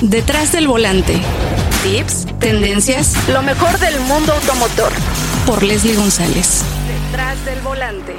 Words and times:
Detrás 0.00 0.52
del 0.52 0.68
volante. 0.68 1.20
Tips, 1.82 2.26
tendencias, 2.38 3.16
lo 3.28 3.42
mejor 3.42 3.76
del 3.80 3.98
mundo 4.02 4.32
automotor. 4.32 4.92
Por 5.44 5.64
Leslie 5.64 5.96
González. 5.96 6.62
Detrás 6.86 7.44
del 7.44 7.58
volante. 7.62 8.14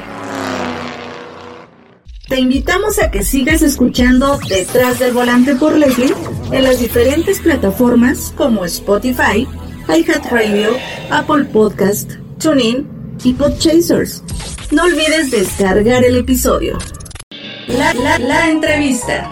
Te 2.28 2.38
invitamos 2.38 3.00
a 3.00 3.10
que 3.10 3.24
sigas 3.24 3.62
escuchando 3.62 4.38
Detrás 4.50 5.00
del 5.00 5.14
volante 5.14 5.56
por 5.56 5.78
Leslie 5.78 6.14
en 6.52 6.64
las 6.64 6.82
diferentes 6.82 7.40
plataformas 7.40 8.34
como 8.36 8.66
Spotify, 8.66 9.48
iHeartRadio, 9.88 10.72
Apple 11.10 11.46
Podcast, 11.46 12.12
TuneIn 12.40 12.88
y 13.24 13.34
Podchasers. 13.34 14.22
No 14.72 14.84
olvides 14.84 15.32
descargar 15.32 16.04
el 16.04 16.18
episodio. 16.18 16.78
La, 17.68 17.94
la, 17.94 18.20
la 18.20 18.50
entrevista. 18.50 19.32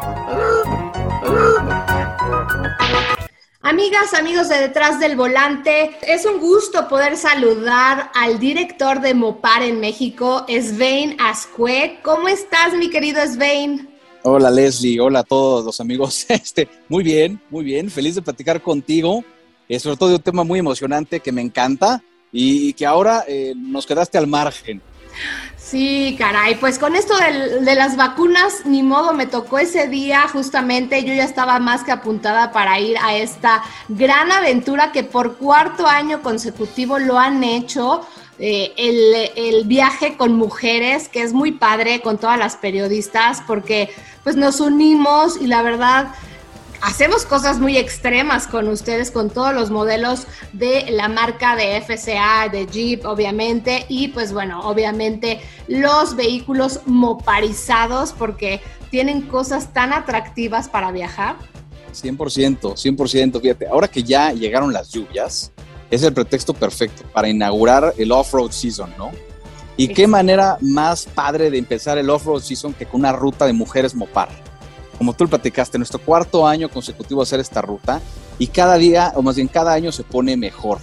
Amigas, 3.70 4.14
amigos 4.14 4.48
de 4.48 4.60
Detrás 4.60 4.98
del 4.98 5.18
Volante, 5.18 5.92
es 6.02 6.26
un 6.26 6.40
gusto 6.40 6.88
poder 6.88 7.18
saludar 7.18 8.12
al 8.16 8.40
director 8.40 9.02
de 9.02 9.14
Mopar 9.14 9.62
en 9.62 9.82
México, 9.82 10.46
Svein 10.48 11.18
Ascue. 11.20 12.00
¿Cómo 12.02 12.30
estás, 12.30 12.74
mi 12.78 12.90
querido 12.90 13.20
Svein? 13.28 13.90
Hola 14.24 14.50
Leslie, 14.50 15.02
hola 15.02 15.20
a 15.20 15.24
todos 15.24 15.66
los 15.66 15.82
amigos. 15.82 16.26
Este, 16.30 16.70
muy 16.88 17.04
bien, 17.04 17.42
muy 17.50 17.66
bien, 17.66 17.92
feliz 17.92 18.16
de 18.16 18.22
platicar 18.22 18.62
contigo, 18.62 19.26
eh, 19.68 19.82
sobre 19.82 19.98
todo 19.98 20.10
de 20.12 20.16
un 20.16 20.22
tema 20.22 20.46
muy 20.46 20.60
emocionante 20.60 21.20
que 21.20 21.34
me 21.34 21.42
encanta 21.42 22.02
y 22.32 22.72
que 22.72 22.86
ahora 22.86 23.26
eh, 23.28 23.54
nos 23.54 23.86
quedaste 23.86 24.18
al 24.18 24.28
margen. 24.28 24.82
Sí, 25.70 26.16
caray, 26.18 26.56
pues 26.56 26.80
con 26.80 26.96
esto 26.96 27.14
de, 27.18 27.76
las 27.76 27.98
vacunas, 27.98 28.66
ni 28.66 28.84
modo, 28.84 29.12
me 29.12 29.26
tocó 29.26 29.60
ese 29.60 29.90
día 29.90 30.26
justamente, 30.30 31.04
yo 31.04 31.14
ya 31.14 31.26
estaba 31.26 31.60
más 31.60 31.84
que 31.84 31.92
apuntada 31.92 32.54
para 32.54 32.80
ir 32.80 32.96
a 33.02 33.18
esta 33.18 33.62
gran 33.90 34.32
aventura 34.32 34.94
que 34.94 35.04
por 35.04 35.36
cuarto 35.36 35.86
año 35.86 36.22
consecutivo 36.22 37.00
lo 37.00 37.20
han 37.20 37.44
hecho. 37.44 38.08
Eh, 38.40 38.72
el, 38.78 39.32
el, 39.36 39.66
viaje 39.66 40.16
con 40.16 40.36
mujeres, 40.36 41.10
que 41.10 41.24
es 41.24 41.34
muy 41.34 41.52
padre 41.52 42.02
con 42.02 42.18
todas 42.18 42.38
las 42.38 42.56
periodistas, 42.56 43.42
porque 43.48 43.90
pues 44.24 44.36
nos 44.36 44.62
unimos 44.62 45.42
y 45.42 45.48
la 45.48 45.64
verdad 45.64 46.14
hacemos 46.82 47.26
cosas 47.26 47.60
muy 47.60 47.78
extremas 47.78 48.48
con 48.48 48.68
ustedes, 48.68 49.12
con 49.12 49.30
todos 49.30 49.54
los 49.54 49.70
modelos 49.70 50.28
de 50.54 50.86
la 50.92 51.08
marca 51.08 51.56
de 51.56 51.82
FCA, 51.82 52.50
de 52.50 52.66
Jeep, 52.68 53.06
obviamente, 53.06 53.86
y 53.90 54.10
pues 54.10 54.34
bueno, 54.34 54.62
obviamente 54.62 55.42
los 55.68 56.16
vehículos 56.16 56.82
moparizados, 56.86 58.14
porque 58.14 58.62
tienen 58.90 59.24
cosas 59.24 59.74
tan 59.74 59.94
atractivas 59.94 60.70
para 60.70 60.92
viajar. 60.92 61.36
100%, 61.94 62.76
100%, 62.76 63.42
fíjate, 63.42 63.68
ahora 63.68 63.88
que 63.88 64.04
ya 64.04 64.32
llegaron 64.32 64.72
las 64.72 64.90
lluvias, 64.90 65.52
es 65.90 66.04
el 66.04 66.14
pretexto 66.14 66.54
perfecto 66.54 67.04
para 67.14 67.30
inaugurar 67.30 67.94
el 67.98 68.12
off-road 68.12 68.52
season, 68.52 68.94
¿no? 68.98 69.12
Y 69.78 69.90
qué 69.90 70.08
manera 70.08 70.58
más 70.60 71.06
padre 71.06 71.52
de 71.52 71.58
empezar 71.58 71.98
el 71.98 72.10
off-road 72.10 72.42
season 72.42 72.74
que 72.74 72.86
con 72.86 73.02
una 73.02 73.14
ruta 73.14 73.46
de 73.46 73.54
mujeres 73.54 73.94
mopar 73.94 74.47
como 74.98 75.14
tú 75.14 75.26
lo 75.26 75.30
platicaste, 75.30 75.78
nuestro 75.78 76.00
cuarto 76.00 76.48
año 76.48 76.70
consecutivo 76.70 77.22
hacer 77.22 77.40
esta 77.40 77.62
ruta 77.62 78.02
y 78.40 78.48
cada 78.48 78.78
día, 78.78 79.14
o 79.16 79.22
más 79.22 79.36
bien 79.36 79.48
cada 79.48 79.74
año 79.74 79.92
se 79.92 80.04
pone 80.04 80.36
mejor. 80.38 80.80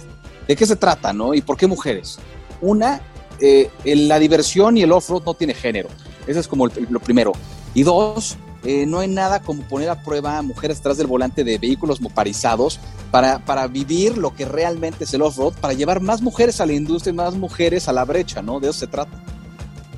¿De 0.47 0.55
qué 0.55 0.65
se 0.65 0.75
trata, 0.75 1.11
no? 1.13 1.33
¿Y 1.33 1.41
por 1.41 1.57
qué 1.57 1.67
mujeres? 1.67 2.19
Una, 2.61 3.01
eh, 3.39 3.69
la 3.83 4.19
diversión 4.19 4.77
y 4.77 4.83
el 4.83 4.91
off-road 4.91 5.23
no 5.25 5.33
tiene 5.33 5.53
género. 5.53 5.89
Eso 6.27 6.39
es 6.39 6.47
como 6.47 6.67
lo 6.67 6.99
primero. 6.99 7.33
Y 7.73 7.83
dos, 7.83 8.37
eh, 8.63 8.85
no 8.85 8.99
hay 8.99 9.07
nada 9.07 9.41
como 9.41 9.63
poner 9.63 9.89
a 9.89 10.01
prueba 10.01 10.37
a 10.37 10.41
mujeres 10.41 10.77
detrás 10.77 10.97
del 10.97 11.07
volante 11.07 11.43
de 11.43 11.57
vehículos 11.57 12.01
moparizados 12.01 12.79
para, 13.11 13.39
para 13.39 13.67
vivir 13.67 14.17
lo 14.17 14.35
que 14.35 14.45
realmente 14.45 15.03
es 15.03 15.13
el 15.13 15.21
off-road, 15.21 15.53
para 15.61 15.73
llevar 15.73 16.01
más 16.01 16.21
mujeres 16.21 16.61
a 16.61 16.65
la 16.65 16.73
industria 16.73 17.11
y 17.11 17.15
más 17.15 17.35
mujeres 17.35 17.87
a 17.87 17.93
la 17.93 18.05
brecha, 18.05 18.41
¿no? 18.41 18.59
De 18.59 18.69
eso 18.69 18.79
se 18.79 18.87
trata. 18.87 19.21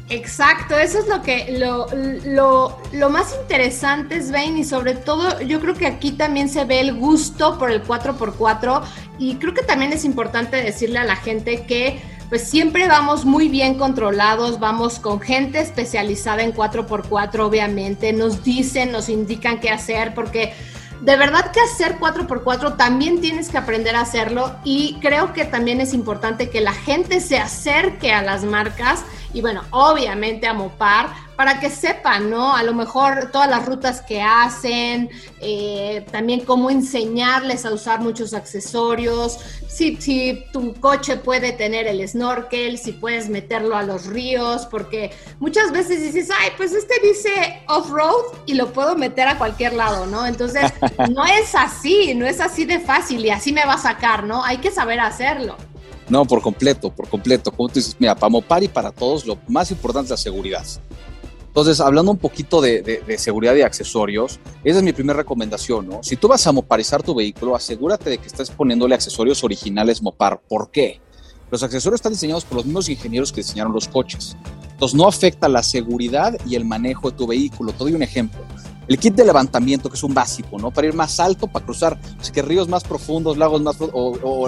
Exacto, 0.10 0.78
eso 0.78 1.00
es 1.00 1.08
lo 1.08 1.22
que 1.22 1.58
lo, 1.60 1.88
lo, 2.26 2.78
lo, 2.94 3.10
más 3.10 3.36
interesante, 3.42 4.22
Svein, 4.22 4.58
y 4.58 4.64
sobre 4.64 4.96
todo 4.96 5.42
yo 5.42 5.60
creo 5.60 5.74
que 5.74 5.86
aquí 5.86 6.14
también 6.14 6.48
se 6.48 6.64
ve 6.64 6.80
el 6.80 6.94
gusto 6.94 7.58
por 7.58 7.72
el 7.72 7.84
4x4 7.84 8.84
y 9.20 9.36
creo 9.36 9.54
que 9.54 9.64
también 9.64 9.92
es 9.92 10.06
importante 10.06 10.58
decirle 10.64 11.00
a 11.00 11.04
la 11.04 11.18
gente 11.18 11.66
que 11.66 12.00
pues 12.30 12.44
siempre 12.44 12.88
vamos 12.88 13.26
muy 13.26 13.50
bien 13.50 13.76
controlados, 13.76 14.60
vamos 14.60 15.00
con 15.00 15.20
gente 15.20 15.60
especializada 15.60 16.44
en 16.44 16.54
4x4, 16.54 17.40
obviamente, 17.40 18.12
nos 18.14 18.44
dicen, 18.44 18.92
nos 18.92 19.10
indican 19.10 19.60
qué 19.60 19.70
hacer, 19.70 20.14
porque 20.14 20.54
de 21.02 21.16
verdad 21.16 21.52
que 21.52 21.60
hacer 21.60 21.98
4x4 22.00 22.76
también 22.78 23.22
tienes 23.22 23.50
que 23.50 23.58
aprender 23.58 23.96
a 23.96 24.02
hacerlo 24.02 24.56
y 24.64 24.98
creo 25.02 25.34
que 25.34 25.46
también 25.46 25.82
es 25.82 25.94
importante 25.94 26.50
que 26.50 26.62
la 26.62 26.74
gente 26.74 27.20
se 27.20 27.38
acerque 27.38 28.14
a 28.14 28.22
las 28.22 28.44
marcas 28.44 29.04
y 29.34 29.42
bueno, 29.42 29.62
obviamente 29.72 30.48
a 30.48 30.54
Mopar 30.54 31.27
para 31.38 31.60
que 31.60 31.70
sepan, 31.70 32.32
¿no? 32.32 32.56
A 32.56 32.64
lo 32.64 32.74
mejor 32.74 33.30
todas 33.32 33.48
las 33.48 33.66
rutas 33.66 34.02
que 34.02 34.22
hacen, 34.22 35.10
eh, 35.40 36.04
también 36.12 36.42
cómo 36.42 36.72
enseñarles 36.72 37.64
a 37.64 37.72
usar 37.72 38.02
muchos 38.02 38.34
accesorios, 38.34 39.38
si, 39.68 39.98
si 39.98 40.44
tu 40.52 40.74
coche 40.74 41.16
puede 41.18 41.52
tener 41.52 41.86
el 41.86 42.06
snorkel, 42.08 42.80
si 42.80 42.92
puedes 42.92 43.30
meterlo 43.30 43.78
a 43.78 43.84
los 43.84 44.08
ríos, 44.08 44.66
porque 44.66 45.12
muchas 45.40 45.72
veces 45.72 46.02
dices, 46.02 46.30
ay, 46.36 46.50
pues 46.58 46.74
este 46.74 46.96
dice 47.04 47.62
off-road 47.68 48.40
y 48.48 48.56
lo 48.56 48.74
puedo 48.74 48.96
meter 48.96 49.28
a 49.28 49.38
cualquier 49.38 49.74
lado, 49.74 50.08
¿no? 50.08 50.26
Entonces, 50.26 50.74
no 51.12 51.24
es 51.24 51.54
así, 51.54 52.16
no 52.16 52.26
es 52.26 52.42
así 52.42 52.66
de 52.66 52.80
fácil 52.80 53.24
y 53.24 53.30
así 53.30 53.54
me 53.54 53.64
va 53.64 53.74
a 53.74 53.78
sacar, 53.78 54.24
¿no? 54.24 54.44
Hay 54.44 54.58
que 54.58 54.72
saber 54.72 55.00
hacerlo. 55.00 55.56
No, 56.10 56.26
por 56.26 56.42
completo, 56.42 56.90
por 56.90 57.08
completo. 57.10 57.52
Como 57.52 57.70
tú 57.70 57.76
dices, 57.76 57.96
mira, 58.00 58.16
para 58.16 58.30
Mopar 58.30 58.64
y 58.64 58.68
para 58.68 58.92
todos, 58.92 59.26
lo 59.26 59.38
más 59.48 59.70
importante 59.70 60.06
es 60.06 60.12
la 60.12 60.18
seguridad. 60.18 60.66
Entonces, 61.58 61.80
hablando 61.80 62.12
un 62.12 62.20
poquito 62.20 62.62
de, 62.62 63.16
seguridad 63.18 63.56
y 63.56 63.64
accesorios, 63.64 64.40
esa 64.64 64.78
es 64.78 64.84
mi 64.84 64.94
primera 64.94 65.18
recomendación, 65.18 65.90
¿no? 65.90 66.04
Si 66.04 66.16
tú 66.16 66.28
vas 66.28 66.46
a 66.46 66.52
moparizar 66.52 67.02
tu 67.02 67.16
vehículo, 67.16 67.56
asegúrate 67.56 68.12
de 68.12 68.20
que 68.20 68.28
estés 68.28 68.52
poniéndole 68.52 68.94
accesorios 68.94 69.44
originales 69.44 70.04
Mopar. 70.04 70.40
¿Por 70.40 70.70
qué? 70.70 71.02
Los 71.50 71.64
accesorios 71.64 71.98
están 71.98 72.12
diseñados 72.12 72.46
por 72.46 72.58
los 72.58 72.66
mismos 72.66 72.90
ingenieros 72.90 73.32
que 73.32 73.42
diseñaron 73.42 73.74
los 73.74 73.88
coches. 73.88 74.38
Entonces, 74.70 74.96
no 74.96 75.08
afecta 75.08 75.50
la 75.50 75.64
seguridad 75.64 76.38
y 76.46 76.54
el 76.54 76.64
manejo 76.64 77.10
de 77.10 77.18
tu 77.18 77.26
vehículo. 77.26 77.72
Te 77.72 77.80
doy 77.80 77.96
un 77.96 78.04
ejemplo. 78.04 78.42
El 78.88 79.00
kit 79.00 79.16
de 79.16 79.26
levantamiento, 79.26 79.90
que 79.90 79.96
es 79.96 80.04
un 80.04 80.14
básico, 80.14 80.60
¿no? 80.60 80.70
Para 80.70 80.86
ir 80.86 80.94
más 80.94 81.20
alto, 81.20 81.48
para 81.48 81.66
cruzar 81.66 82.00
que 82.32 82.42
ríos 82.44 82.68
más 82.70 82.84
profundos, 82.84 83.36
lagos 83.36 83.64
más 83.64 83.82
o, 83.82 83.88
o 83.92 84.48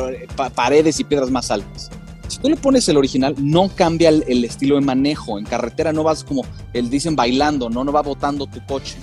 paredes 0.53 0.99
y 0.99 1.03
piedras 1.05 1.31
más 1.31 1.49
altas. 1.49 1.89
Si 2.29 2.39
tú 2.39 2.49
le 2.49 2.55
pones 2.55 2.87
el 2.89 2.97
original, 2.97 3.35
no 3.37 3.69
cambia 3.69 4.09
el, 4.09 4.45
estilo 4.45 4.75
de 4.75 4.81
manejo. 4.81 5.39
En 5.39 5.45
carretera 5.45 5.91
no 5.91 6.03
vas 6.03 6.23
como 6.23 6.43
el 6.73 6.89
dicen 6.89 7.15
bailando, 7.15 7.69
no, 7.69 7.83
no 7.83 7.91
va 7.91 8.01
botando 8.01 8.45
tu 8.47 8.63
coche. 8.65 8.97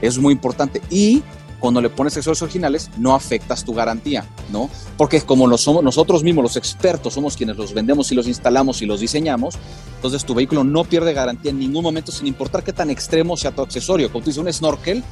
Es 0.00 0.18
muy 0.18 0.32
importante. 0.32 0.82
Y 0.90 1.22
cuando 1.60 1.80
le 1.80 1.90
pones 1.90 2.12
accesorios 2.14 2.42
originales, 2.42 2.90
no 2.98 3.14
afectas 3.14 3.64
tu 3.64 3.72
garantía, 3.72 4.26
¿no? 4.50 4.68
Porque 4.96 5.20
como 5.20 5.46
lo 5.46 5.56
somos 5.56 5.84
nosotros 5.84 6.24
mismos, 6.24 6.42
los 6.42 6.56
expertos, 6.56 7.14
somos 7.14 7.36
quienes 7.36 7.56
los 7.56 7.72
vendemos 7.72 8.10
y 8.10 8.16
los 8.16 8.26
instalamos 8.26 8.82
y 8.82 8.86
los 8.86 8.98
diseñamos, 8.98 9.54
entonces 9.94 10.24
tu 10.24 10.34
vehículo 10.34 10.64
no 10.64 10.82
pierde 10.82 11.12
garantía 11.12 11.52
en 11.52 11.60
ningún 11.60 11.84
momento, 11.84 12.10
sin 12.10 12.26
importar 12.26 12.64
qué 12.64 12.72
tan 12.72 12.90
extremo 12.90 13.36
sea 13.36 13.52
tu 13.52 13.62
accesorio. 13.62 14.10
Como 14.10 14.24
tú 14.24 14.30
dices, 14.30 14.42
un 14.42 14.52
snorkel 14.52 15.04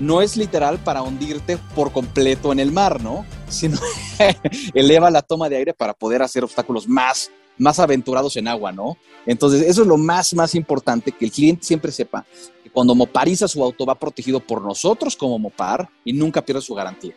no 0.00 0.22
es 0.22 0.36
literal 0.36 0.78
para 0.78 1.02
hundirte 1.02 1.58
por 1.74 1.92
completo 1.92 2.52
en 2.52 2.60
el 2.60 2.72
mar, 2.72 3.02
¿no? 3.02 3.24
Sino 3.48 3.78
eleva 4.74 5.10
la 5.10 5.22
toma 5.22 5.48
de 5.48 5.56
aire 5.56 5.74
para 5.74 5.94
poder 5.94 6.22
hacer 6.22 6.44
obstáculos 6.44 6.88
más, 6.88 7.30
más 7.58 7.78
aventurados 7.78 8.36
en 8.36 8.48
agua, 8.48 8.72
¿no? 8.72 8.96
Entonces, 9.26 9.62
eso 9.62 9.82
es 9.82 9.88
lo 9.88 9.96
más, 9.96 10.34
más 10.34 10.54
importante, 10.54 11.12
que 11.12 11.24
el 11.24 11.32
cliente 11.32 11.64
siempre 11.64 11.92
sepa 11.92 12.24
que 12.62 12.70
cuando 12.70 12.94
mopariza 12.94 13.48
su 13.48 13.62
auto 13.62 13.86
va 13.86 13.98
protegido 13.98 14.40
por 14.40 14.62
nosotros 14.62 15.16
como 15.16 15.38
Mopar 15.38 15.88
y 16.04 16.12
nunca 16.12 16.44
pierde 16.44 16.62
su 16.62 16.74
garantía. 16.74 17.14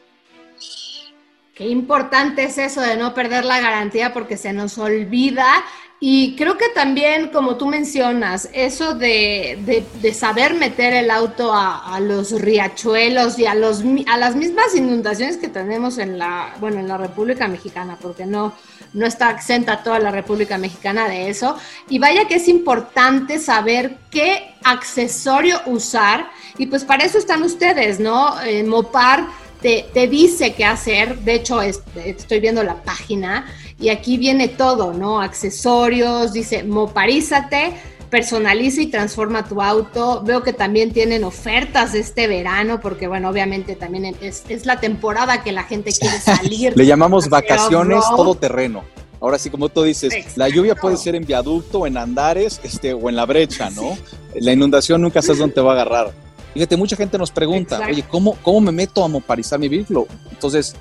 Qué 1.58 1.68
importante 1.68 2.44
es 2.44 2.58
eso 2.60 2.82
de 2.82 2.98
no 2.98 3.14
perder 3.16 3.44
la 3.44 3.60
garantía 3.60 4.14
porque 4.14 4.38
se 4.38 4.54
nos 4.54 4.78
olvida 4.78 5.64
y 6.00 6.36
creo 6.36 6.60
que 6.60 6.70
también, 6.70 7.30
como 7.30 7.58
tú 7.58 7.66
mencionas, 7.66 8.50
eso 8.54 8.94
de, 8.94 9.84
de, 10.00 10.14
saber 10.14 10.54
meter 10.54 10.94
el 10.94 11.10
auto 11.10 11.52
a, 11.52 12.00
los 12.00 12.40
riachuelos 12.40 13.40
y 13.40 13.48
a, 13.48 13.56
los, 13.56 13.82
a 14.08 14.18
las 14.18 14.36
mismas 14.36 14.76
inundaciones 14.76 15.38
que 15.38 15.48
tenemos 15.48 15.98
en 15.98 16.20
la, 16.20 16.54
bueno, 16.60 16.80
en 16.80 16.88
la 16.88 16.98
República 16.98 17.48
Mexicana, 17.48 17.98
porque 18.00 18.28
no, 18.28 18.54
no 18.94 19.08
está 19.08 19.32
exenta 19.32 19.82
toda 19.82 19.98
la 19.98 20.12
República 20.12 20.60
Mexicana 20.60 21.10
de 21.10 21.30
eso. 21.30 21.58
Y 21.90 21.98
vaya 21.98 22.28
que 22.28 22.36
es 22.36 22.48
importante 22.48 23.40
saber 23.40 23.98
qué 24.12 24.54
accesorio 24.64 25.62
usar. 25.66 26.30
Y 26.60 26.68
pues 26.68 26.86
para 26.86 27.06
eso 27.06 27.18
están 27.18 27.42
ustedes, 27.42 28.00
¿no? 28.00 28.36
Mopar 28.68 29.26
te, 29.62 29.86
te 29.94 30.08
dice 30.08 30.54
qué 30.54 30.66
hacer. 30.66 31.20
De 31.20 31.36
hecho, 31.36 31.62
estoy 31.62 32.40
viendo 32.40 32.64
la 32.64 32.82
página 32.84 33.46
y 33.80 33.90
aquí 33.90 34.18
viene 34.18 34.48
todo, 34.48 34.94
¿no? 34.94 35.22
Accesorios, 35.22 36.34
dice 36.34 36.64
moparízate, 36.64 37.74
personaliza 38.10 38.82
y 38.82 38.88
transforma 38.88 39.48
tu 39.48 39.62
auto. 39.62 40.24
Veo 40.24 40.42
que 40.42 40.54
también 40.54 40.92
tienen 40.92 41.24
ofertas 41.24 41.94
este 41.94 42.28
verano, 42.28 42.80
porque 42.82 43.08
bueno, 43.08 43.30
obviamente 43.30 43.76
también 43.76 44.16
es, 44.22 44.44
es 44.50 44.66
la 44.66 44.80
temporada 44.80 45.44
que 45.44 45.52
la 45.52 45.64
gente 45.64 45.92
quiere 46.00 46.20
salir. 46.20 46.74
Le 46.76 46.86
llamamos 46.86 47.30
vacaciones 47.30 48.04
todo 48.16 48.36
terreno. 48.36 48.84
Ahora 49.20 49.40
sí, 49.40 49.50
como 49.50 49.70
tú 49.70 49.82
dices, 49.82 50.38
la 50.38 50.48
lluvia 50.48 50.76
puede 50.76 50.96
ser 50.96 51.16
en 51.16 51.26
viaducto, 51.26 51.88
en 51.88 51.98
andares, 51.98 52.62
este, 52.64 52.94
o 52.94 53.10
en 53.10 53.16
la 53.16 53.26
brecha, 53.26 53.72
¿no? 53.72 53.98
La 54.36 54.54
inundación 54.54 55.02
nunca 55.02 55.24
sabes 55.24 55.40
dónde 55.40 55.56
te 55.56 55.62
va 55.62 55.72
a 55.72 55.74
agarrar. 55.74 56.27
Fíjate, 56.58 56.76
mucha 56.76 56.96
gente 56.96 57.20
nos 57.20 57.30
pregunta, 57.30 57.80
oye, 57.88 58.04
¿cómo, 58.10 58.36
¿cómo 58.42 58.62
me 58.62 58.72
meto 58.72 59.04
a 59.04 59.08
moparizar 59.08 59.60
mi 59.60 59.68
vehículo? 59.68 60.08
Entonces, 60.32 60.76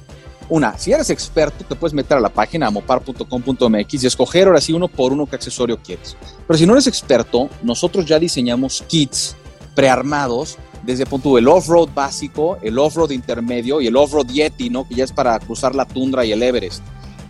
una, 0.49 0.79
si 0.79 0.91
eres 0.91 1.11
experto, 1.11 1.67
te 1.67 1.75
puedes 1.75 1.93
meter 1.93 2.17
a 2.17 2.21
la 2.21 2.31
página 2.31 2.69
amopar.com.mx 2.69 4.03
y 4.03 4.07
escoger 4.07 4.47
ahora 4.47 4.63
sí 4.63 4.73
uno 4.73 4.89
por 4.89 5.13
uno 5.13 5.27
qué 5.27 5.37
accesorio 5.37 5.79
quieres. 5.83 6.17
Pero 6.47 6.59
si 6.59 6.65
no 6.65 6.73
eres 6.73 6.87
experto, 6.87 7.51
nosotros 7.63 8.07
ya 8.07 8.19
diseñamos 8.19 8.85
kits 8.89 9.37
prearmados 9.75 10.57
desde 10.83 11.05
punto 11.05 11.37
el 11.37 11.47
off-road 11.47 11.91
básico, 11.95 12.57
el 12.63 12.79
off-road 12.79 13.11
intermedio 13.11 13.83
y 13.83 13.89
el 13.89 13.97
off-road 13.97 14.29
Yeti, 14.29 14.71
¿no? 14.71 14.89
Que 14.89 14.95
ya 14.95 15.05
es 15.05 15.13
para 15.13 15.39
cruzar 15.41 15.75
la 15.75 15.85
tundra 15.85 16.25
y 16.25 16.33
el 16.33 16.43
Everest. 16.43 16.83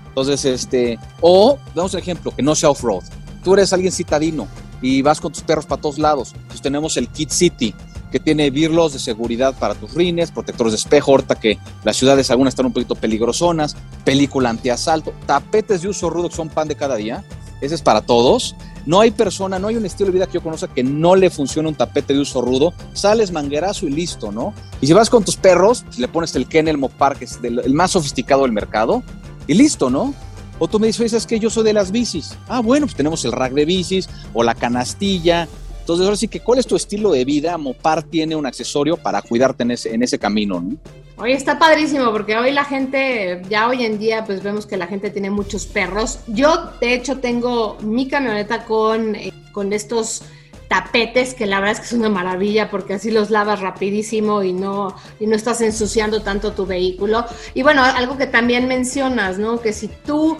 Entonces, 0.06 0.44
este, 0.44 1.00
o, 1.20 1.58
damos 1.74 1.94
un 1.94 1.98
ejemplo, 1.98 2.30
que 2.30 2.44
no 2.44 2.54
sea 2.54 2.70
off-road. 2.70 3.02
Tú 3.42 3.54
eres 3.54 3.72
alguien 3.72 3.90
citadino 3.90 4.46
y 4.80 5.02
vas 5.02 5.20
con 5.20 5.32
tus 5.32 5.42
perros 5.42 5.66
para 5.66 5.80
todos 5.80 5.98
lados. 5.98 6.32
Entonces 6.34 6.62
tenemos 6.62 6.96
el 6.96 7.08
Kit 7.08 7.30
City, 7.30 7.74
que 8.10 8.20
tiene 8.20 8.50
birlos 8.50 8.92
de 8.92 8.98
seguridad 8.98 9.54
para 9.58 9.74
tus 9.74 9.94
rines, 9.94 10.30
protectores 10.30 10.72
de 10.72 10.78
espejo, 10.78 11.12
ahorita 11.12 11.34
que 11.34 11.58
las 11.84 11.96
ciudades 11.96 12.30
algunas 12.30 12.52
están 12.52 12.66
un 12.66 12.72
poquito 12.72 12.94
peligrosonas, 12.94 13.76
película 14.04 14.50
antiasalto, 14.50 15.12
tapetes 15.26 15.82
de 15.82 15.88
uso 15.88 16.10
rudo 16.10 16.28
que 16.28 16.36
son 16.36 16.48
pan 16.48 16.68
de 16.68 16.76
cada 16.76 16.96
día, 16.96 17.24
ese 17.60 17.74
es 17.74 17.82
para 17.82 18.02
todos. 18.02 18.54
No 18.84 19.00
hay 19.00 19.10
persona, 19.10 19.58
no 19.58 19.68
hay 19.68 19.76
un 19.76 19.86
estilo 19.86 20.06
de 20.06 20.12
vida 20.12 20.26
que 20.26 20.34
yo 20.34 20.42
conozca 20.42 20.68
que 20.68 20.84
no 20.84 21.16
le 21.16 21.30
funcione 21.30 21.68
un 21.68 21.74
tapete 21.74 22.12
de 22.14 22.20
uso 22.20 22.40
rudo. 22.40 22.72
Sales 22.92 23.32
manguerazo 23.32 23.86
y 23.86 23.90
listo, 23.90 24.30
¿no? 24.30 24.54
Y 24.80 24.86
si 24.86 24.92
vas 24.92 25.10
con 25.10 25.24
tus 25.24 25.36
perros, 25.36 25.84
le 25.98 26.06
pones 26.06 26.36
el 26.36 26.46
Kennel 26.46 26.78
Mopar, 26.78 27.18
que 27.18 27.24
es 27.24 27.40
el 27.42 27.74
más 27.74 27.92
sofisticado 27.92 28.42
del 28.42 28.52
mercado, 28.52 29.02
y 29.46 29.54
listo, 29.54 29.90
¿no? 29.90 30.14
O 30.58 30.68
tú 30.68 30.78
me 30.78 30.86
dices, 30.86 31.12
es 31.12 31.26
que 31.26 31.38
yo 31.38 31.50
soy 31.50 31.64
de 31.64 31.72
las 31.72 31.90
bicis. 31.90 32.36
Ah, 32.48 32.60
bueno, 32.60 32.86
pues 32.86 32.96
tenemos 32.96 33.24
el 33.24 33.32
rack 33.32 33.52
de 33.52 33.64
bicis 33.64 34.08
o 34.32 34.42
la 34.42 34.54
canastilla, 34.54 35.48
entonces, 35.86 36.04
ahora 36.04 36.16
sí 36.16 36.26
que, 36.26 36.40
¿cuál 36.40 36.58
es 36.58 36.66
tu 36.66 36.74
estilo 36.74 37.12
de 37.12 37.24
vida? 37.24 37.56
Mopar 37.56 38.02
tiene 38.02 38.34
un 38.34 38.44
accesorio 38.44 38.96
para 38.96 39.22
cuidarte 39.22 39.62
en 39.62 40.02
ese, 40.02 40.18
camino, 40.18 40.60
¿no? 40.60 40.76
Oye, 41.16 41.34
está 41.34 41.60
padrísimo 41.60 42.10
porque 42.10 42.36
hoy 42.36 42.50
la 42.50 42.64
gente, 42.64 43.40
ya 43.48 43.68
hoy 43.68 43.84
en 43.84 43.96
día, 43.96 44.24
pues 44.24 44.42
vemos 44.42 44.66
que 44.66 44.76
la 44.76 44.88
gente 44.88 45.10
tiene 45.10 45.30
muchos 45.30 45.64
perros. 45.66 46.18
Yo, 46.26 46.72
de 46.80 46.92
hecho, 46.92 47.18
tengo 47.18 47.78
mi 47.82 48.08
camioneta 48.08 48.64
con, 48.64 49.14
eh, 49.14 49.32
con 49.52 49.72
estos 49.72 50.22
tapetes 50.66 51.34
que 51.34 51.46
la 51.46 51.60
verdad 51.60 51.74
es 51.74 51.78
que 51.78 51.86
es 51.86 51.92
una 51.92 52.08
maravilla 52.08 52.68
porque 52.68 52.94
así 52.94 53.12
los 53.12 53.30
lavas 53.30 53.60
rapidísimo 53.60 54.42
y 54.42 54.52
no, 54.52 54.96
y 55.20 55.28
no 55.28 55.36
estás 55.36 55.60
ensuciando 55.60 56.22
tanto 56.22 56.50
tu 56.50 56.66
vehículo. 56.66 57.26
Y 57.54 57.62
bueno, 57.62 57.84
algo 57.84 58.18
que 58.18 58.26
también 58.26 58.66
mencionas, 58.66 59.38
¿no? 59.38 59.60
Que 59.60 59.72
si 59.72 59.86
tú 59.86 60.36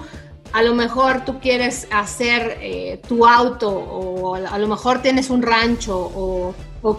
a 0.52 0.62
lo 0.62 0.74
mejor 0.74 1.24
tú 1.24 1.38
quieres 1.40 1.86
hacer 1.90 2.58
eh, 2.60 3.00
tu 3.08 3.26
auto 3.26 3.70
o 3.70 4.34
a 4.34 4.58
lo 4.58 4.68
mejor 4.68 5.02
tienes 5.02 5.30
un 5.30 5.42
rancho 5.42 5.96
o, 5.98 6.54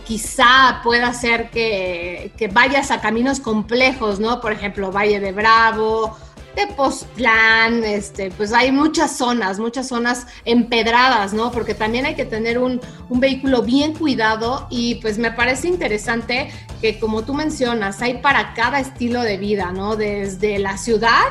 quizá 0.05 0.81
pueda 0.83 1.13
ser 1.13 1.49
que, 1.49 2.49
vayas 2.51 2.91
a 2.91 2.99
caminos 2.99 3.39
complejos, 3.39 4.19
¿no? 4.19 4.41
Por 4.41 4.51
ejemplo, 4.51 4.91
Valle 4.91 5.21
de 5.21 5.31
Bravo, 5.31 6.17
de 6.57 6.67
Postlán, 6.67 7.85
este, 7.85 8.29
pues 8.31 8.51
hay 8.51 8.73
muchas 8.73 9.15
zonas, 9.15 9.59
muchas 9.59 9.87
zonas 9.87 10.27
empedradas, 10.43 11.31
¿no? 11.31 11.51
Porque 11.51 11.73
también 11.73 12.05
hay 12.05 12.15
que 12.15 12.25
tener 12.25 12.57
un, 12.57 12.81
un 13.07 13.19
vehículo 13.21 13.61
bien 13.61 13.93
cuidado 13.93 14.67
y 14.69 14.95
pues 14.95 15.17
me 15.19 15.31
parece 15.31 15.69
interesante 15.69 16.49
que 16.81 16.99
como 16.99 17.23
tú 17.23 17.33
mencionas, 17.33 18.01
hay 18.01 18.15
para 18.15 18.53
cada 18.55 18.81
estilo 18.81 19.21
de 19.21 19.37
vida, 19.37 19.71
¿no? 19.71 19.95
Desde 19.95 20.59
la 20.59 20.77
ciudad 20.77 21.27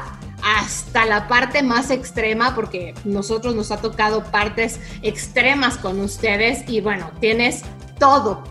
hasta 0.46 1.04
la 1.06 1.26
parte 1.26 1.64
más 1.64 1.90
extrema, 1.90 2.54
porque 2.54 2.94
nosotros 3.04 3.56
nos 3.56 3.72
ha 3.72 3.78
tocado 3.78 4.22
partes 4.22 4.78
extremas 5.02 5.76
con 5.76 6.00
ustedes 6.00 6.69
y 6.69 6.81
bueno, 6.81 7.10
tienes 7.20 7.62
todo. 7.98 8.44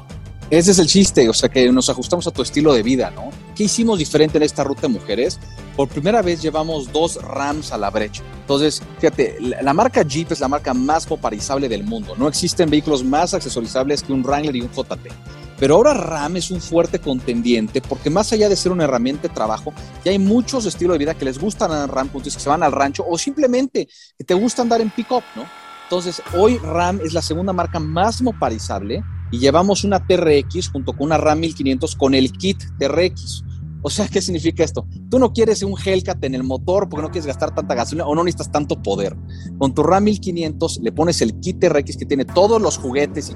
Ese 0.50 0.72
es 0.72 0.80
el 0.80 0.88
chiste, 0.88 1.28
o 1.30 1.34
sea 1.34 1.48
que 1.48 1.72
nos 1.72 1.90
ajustamos 1.90 2.28
a 2.28 2.32
tu 2.32 2.42
estilo 2.42 2.74
de 2.74 2.84
vida, 2.84 3.12
¿no? 3.12 3.30
¿Qué 3.56 3.64
hicimos 3.64 3.98
diferente 3.98 4.38
en 4.38 4.44
esta 4.44 4.64
ruta 4.64 4.82
de 4.82 4.90
mujeres? 4.90 5.40
Por 5.78 5.88
primera 5.88 6.22
vez 6.22 6.42
llevamos 6.42 6.92
dos 6.92 7.16
Rams 7.16 7.72
a 7.72 7.78
la 7.78 7.90
brecha. 7.90 8.22
Entonces, 8.42 8.84
fíjate, 9.00 9.38
la, 9.40 9.74
marca 9.74 10.04
Jeep 10.04 10.34
es 10.34 10.42
la 10.42 10.50
marca 10.50 10.74
más 10.74 11.06
poparizable 11.06 11.70
del 11.70 11.86
mundo. 11.86 12.14
No 12.18 12.28
existen 12.28 12.70
vehículos 12.70 13.04
más 13.06 13.34
accesorizables 13.34 14.04
que 14.04 14.12
un 14.12 14.22
Wrangler 14.22 14.56
y 14.56 14.62
un 14.62 14.70
JT. 14.70 15.12
Pero 15.58 15.76
ahora 15.76 15.94
RAM 15.94 16.36
es 16.36 16.52
un 16.52 16.60
fuerte 16.60 17.00
contendiente 17.00 17.82
porque 17.82 18.10
más 18.10 18.32
allá 18.34 18.50
de 18.50 18.56
ser 18.56 18.72
una 18.72 18.84
herramienta 18.84 19.28
de 19.28 19.34
trabajo, 19.34 19.74
ya 20.04 20.12
hay 20.12 20.20
muchos 20.20 20.66
estilos 20.66 20.96
de 20.96 21.00
vida 21.00 21.14
que 21.14 21.26
les 21.26 21.40
gustan 21.40 21.72
a 21.72 21.88
RAM, 21.88 22.10
que 22.10 22.30
se 22.30 22.50
van 22.50 22.64
al 22.64 22.72
rancho 22.72 23.06
o 23.08 23.18
simplemente 23.18 23.88
que 24.18 24.24
te 24.24 24.34
gusta 24.34 24.62
andar 24.62 24.82
en 24.82 24.90
pick-up, 24.90 25.24
¿no? 25.36 25.44
Entonces, 25.84 26.22
hoy 26.36 26.58
RAM 26.58 27.00
es 27.06 27.14
la 27.14 27.22
segunda 27.22 27.54
marca 27.54 27.80
más 27.80 28.22
moparizable 28.22 29.04
y 29.32 29.38
llevamos 29.38 29.84
una 29.84 30.06
TRX 30.06 30.70
junto 30.72 30.94
con 30.94 31.06
una 31.08 31.18
RAM 31.18 31.40
1500 31.40 31.96
con 31.96 32.16
el 32.16 32.32
kit 32.32 32.58
TRX. 32.80 33.44
O 33.84 33.90
sea, 33.92 34.08
¿qué 34.08 34.20
significa 34.20 34.64
esto? 34.64 34.88
Tú 35.12 35.20
no 35.20 35.32
quieres 35.32 35.62
un 35.62 35.76
Hellcat 35.78 36.24
en 36.24 36.34
el 36.34 36.44
motor 36.44 36.90
porque 36.90 37.04
no 37.04 37.12
quieres 37.12 37.28
gastar 37.28 37.54
tanta 37.54 37.76
gasolina 37.76 38.08
o 38.08 38.16
no 38.16 38.24
necesitas 38.24 38.52
tanto 38.52 38.82
poder. 38.82 39.16
Con 39.60 39.76
tu 39.76 39.84
RAM 39.84 40.06
1500 40.06 40.80
le 40.82 40.92
pones 40.92 41.22
el 41.22 41.40
kit 41.40 41.60
TRX 41.60 41.98
que 41.98 42.06
tiene 42.06 42.26
todos 42.26 42.60
los 42.60 42.80
juguetes 42.80 43.30
y 43.30 43.36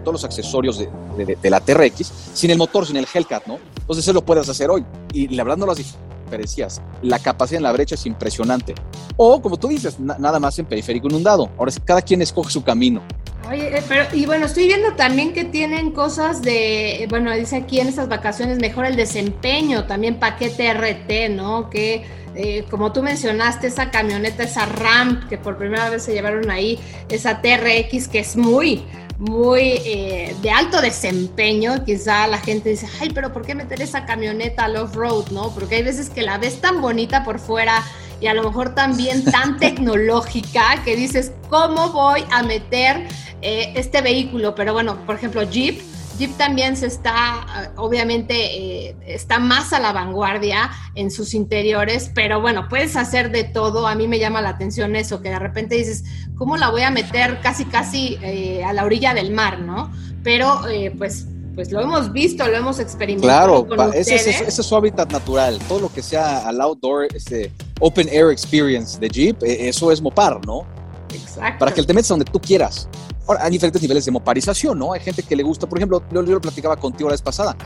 todos 0.00 0.14
los 0.14 0.24
accesorios 0.24 0.78
de, 0.78 1.50
la 1.50 1.60
TRX, 1.60 2.12
sin 2.34 2.50
el 2.50 2.58
motor, 2.58 2.86
sin 2.86 2.96
el 2.96 3.06
Hellcat, 3.12 3.46
¿no? 3.46 3.58
Entonces 3.78 4.04
eso 4.04 4.12
lo 4.12 4.24
puedes 4.24 4.48
hacer 4.48 4.70
hoy. 4.70 4.84
Y 5.12 5.28
la 5.28 5.44
verdad 5.44 5.66
las 5.66 5.78
diferencias. 5.78 6.80
La 7.02 7.18
capacidad 7.18 7.58
en 7.58 7.64
la 7.64 7.72
brecha 7.72 7.94
es 7.94 8.06
impresionante. 8.06 8.74
O, 9.16 9.40
como 9.42 9.58
tú 9.58 9.68
dices, 9.68 9.98
nada 9.98 10.38
más 10.38 10.58
en 10.58 10.66
periférico 10.66 11.08
inundado. 11.08 11.50
Ahora 11.58 11.72
cada 11.84 12.02
quien 12.02 12.22
escoge 12.22 12.50
su 12.50 12.62
camino. 12.62 13.02
Oye, 13.50 13.78
eh, 13.78 13.82
pero, 13.88 14.04
y 14.12 14.26
bueno, 14.26 14.46
estoy 14.46 14.68
viendo 14.68 14.92
también 14.94 15.32
que 15.32 15.44
tienen 15.44 15.90
cosas 15.90 16.40
de, 16.42 17.06
bueno, 17.10 17.32
dice 17.32 17.56
aquí 17.56 17.80
en 17.80 17.88
estas 17.88 18.08
vacaciones 18.08 18.58
mejora 18.58 18.88
el 18.88 18.96
desempeño, 18.96 19.86
también 19.86 20.20
paquete 20.20 20.72
RT, 20.72 21.34
¿no? 21.34 21.68
Que 21.68 22.04
eh, 22.34 22.64
como 22.70 22.92
tú 22.92 23.02
mencionaste, 23.02 23.66
esa 23.66 23.90
camioneta, 23.90 24.44
esa 24.44 24.66
ramp 24.66 25.28
que 25.28 25.36
por 25.36 25.56
primera 25.56 25.90
vez 25.90 26.04
se 26.04 26.12
llevaron 26.12 26.48
ahí, 26.50 26.78
esa 27.08 27.40
TRX 27.40 28.06
que 28.08 28.20
es 28.20 28.36
muy, 28.36 28.84
muy 29.20 29.60
eh, 29.84 30.34
de 30.40 30.50
alto 30.50 30.80
desempeño, 30.80 31.84
quizá 31.84 32.26
la 32.26 32.38
gente 32.38 32.70
dice, 32.70 32.88
ay, 33.00 33.10
pero 33.14 33.32
¿por 33.34 33.44
qué 33.44 33.54
meter 33.54 33.82
esa 33.82 34.06
camioneta 34.06 34.64
al 34.64 34.76
off-road? 34.76 35.28
¿no? 35.30 35.50
Porque 35.54 35.76
hay 35.76 35.82
veces 35.82 36.08
que 36.08 36.22
la 36.22 36.38
ves 36.38 36.60
tan 36.62 36.80
bonita 36.80 37.22
por 37.22 37.38
fuera 37.38 37.84
y 38.18 38.28
a 38.28 38.34
lo 38.34 38.42
mejor 38.42 38.74
también 38.74 39.22
tan 39.24 39.56
tecnológica 39.58 40.82
que 40.84 40.96
dices, 40.96 41.32
¿cómo 41.50 41.90
voy 41.90 42.24
a 42.30 42.42
meter 42.42 43.08
eh, 43.42 43.74
este 43.76 44.00
vehículo? 44.00 44.54
Pero 44.54 44.72
bueno, 44.72 44.96
por 45.04 45.16
ejemplo, 45.16 45.42
Jeep 45.42 45.89
Jeep 46.20 46.36
también 46.36 46.76
se 46.76 46.86
está, 46.86 47.72
obviamente, 47.76 48.34
eh, 48.34 48.96
está 49.06 49.38
más 49.38 49.72
a 49.72 49.80
la 49.80 49.94
vanguardia 49.94 50.70
en 50.94 51.10
sus 51.10 51.32
interiores, 51.32 52.10
pero 52.14 52.42
bueno, 52.42 52.68
puedes 52.68 52.94
hacer 52.94 53.30
de 53.30 53.44
todo. 53.44 53.86
A 53.86 53.94
mí 53.94 54.06
me 54.06 54.18
llama 54.18 54.42
la 54.42 54.50
atención 54.50 54.96
eso, 54.96 55.22
que 55.22 55.30
de 55.30 55.38
repente 55.38 55.76
dices, 55.76 56.04
¿cómo 56.36 56.58
la 56.58 56.68
voy 56.68 56.82
a 56.82 56.90
meter 56.90 57.40
casi, 57.40 57.64
casi 57.64 58.18
eh, 58.20 58.62
a 58.62 58.74
la 58.74 58.84
orilla 58.84 59.14
del 59.14 59.32
mar, 59.32 59.60
no? 59.60 59.90
Pero 60.22 60.68
eh, 60.68 60.94
pues 60.96 61.26
pues 61.54 61.72
lo 61.72 61.80
hemos 61.80 62.12
visto, 62.12 62.46
lo 62.46 62.56
hemos 62.56 62.78
experimentado. 62.78 63.66
Claro, 63.66 63.92
ese, 63.94 64.14
es 64.46 64.54
su 64.54 64.76
hábitat 64.76 65.10
natural. 65.10 65.58
Todo 65.68 65.80
lo 65.80 65.92
que 65.92 66.02
sea 66.02 66.46
al 66.46 66.60
outdoor, 66.60 67.08
este 67.14 67.50
open 67.80 68.08
air 68.08 68.30
experience 68.30 69.00
de 69.00 69.08
Jeep, 69.08 69.42
eso 69.42 69.90
es 69.90 70.02
Mopar, 70.02 70.38
¿no? 70.46 70.66
Exacto. 71.12 71.58
Para 71.58 71.72
que 71.72 71.82
te 71.82 71.94
metas 71.94 72.08
donde 72.08 72.26
tú 72.26 72.38
quieras. 72.38 72.88
Ahora, 73.30 73.44
hay 73.44 73.52
diferentes 73.52 73.80
niveles 73.80 74.04
de 74.04 74.10
moparización, 74.10 74.76
¿no? 74.76 74.92
Hay 74.92 74.98
gente 74.98 75.22
que 75.22 75.36
le 75.36 75.44
gusta, 75.44 75.68
por 75.68 75.78
ejemplo, 75.78 76.02
yo, 76.10 76.20
lo 76.20 76.40
platicaba 76.40 76.76
contigo 76.76 77.08
la 77.08 77.14
vez 77.14 77.22
pasada, 77.22 77.56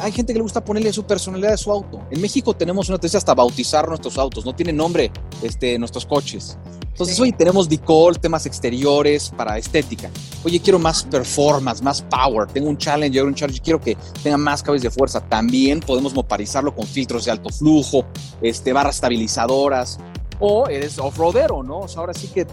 hay 0.00 0.12
gente 0.12 0.32
que 0.32 0.38
le 0.38 0.44
gusta 0.44 0.64
ponerle 0.64 0.92
su 0.92 1.02
personalidad 1.02 1.54
a 1.54 1.56
su 1.56 1.72
auto. 1.72 2.06
En 2.12 2.20
México 2.20 2.54
tenemos 2.54 2.88
una 2.88 2.98
tendencia 2.98 3.18
hasta 3.18 3.34
bautizar 3.34 3.88
nuestros 3.88 4.16
autos, 4.16 4.46
no 4.46 4.54
tienen 4.54 4.76
nombre 4.76 5.10
este, 5.42 5.76
nuestros 5.76 6.06
coches. 6.06 6.56
Entonces, 6.86 7.18
hoy 7.18 7.32
tenemos 7.32 7.68
decol, 7.68 8.20
temas 8.20 8.46
exteriores 8.46 9.32
para 9.36 9.58
estética. 9.58 10.08
Oye, 10.44 10.60
quiero 10.60 10.78
más 10.78 11.02
performance, 11.02 11.82
más 11.82 12.00
power. 12.02 12.46
Tengo 12.46 12.68
un 12.68 12.78
Challenger, 12.78 13.24
un 13.24 13.34
Charger, 13.34 13.60
quiero 13.60 13.80
que 13.80 13.96
tenga 14.22 14.36
más 14.36 14.62
cabezas 14.62 14.84
de 14.84 14.90
fuerza. 14.90 15.20
También 15.20 15.80
podemos 15.80 16.14
moparizarlo 16.14 16.72
con 16.72 16.86
filtros 16.86 17.24
de 17.24 17.32
alto 17.32 17.48
flujo, 17.48 18.04
este, 18.40 18.72
barras 18.72 18.94
estabilizadoras 18.94 19.98
o 20.44 20.66
eres 20.68 20.98
off-roadero, 20.98 21.62
¿no? 21.62 21.78
O 21.78 21.88
sea, 21.88 22.00
ahora 22.00 22.12
sí 22.12 22.26
que 22.26 22.46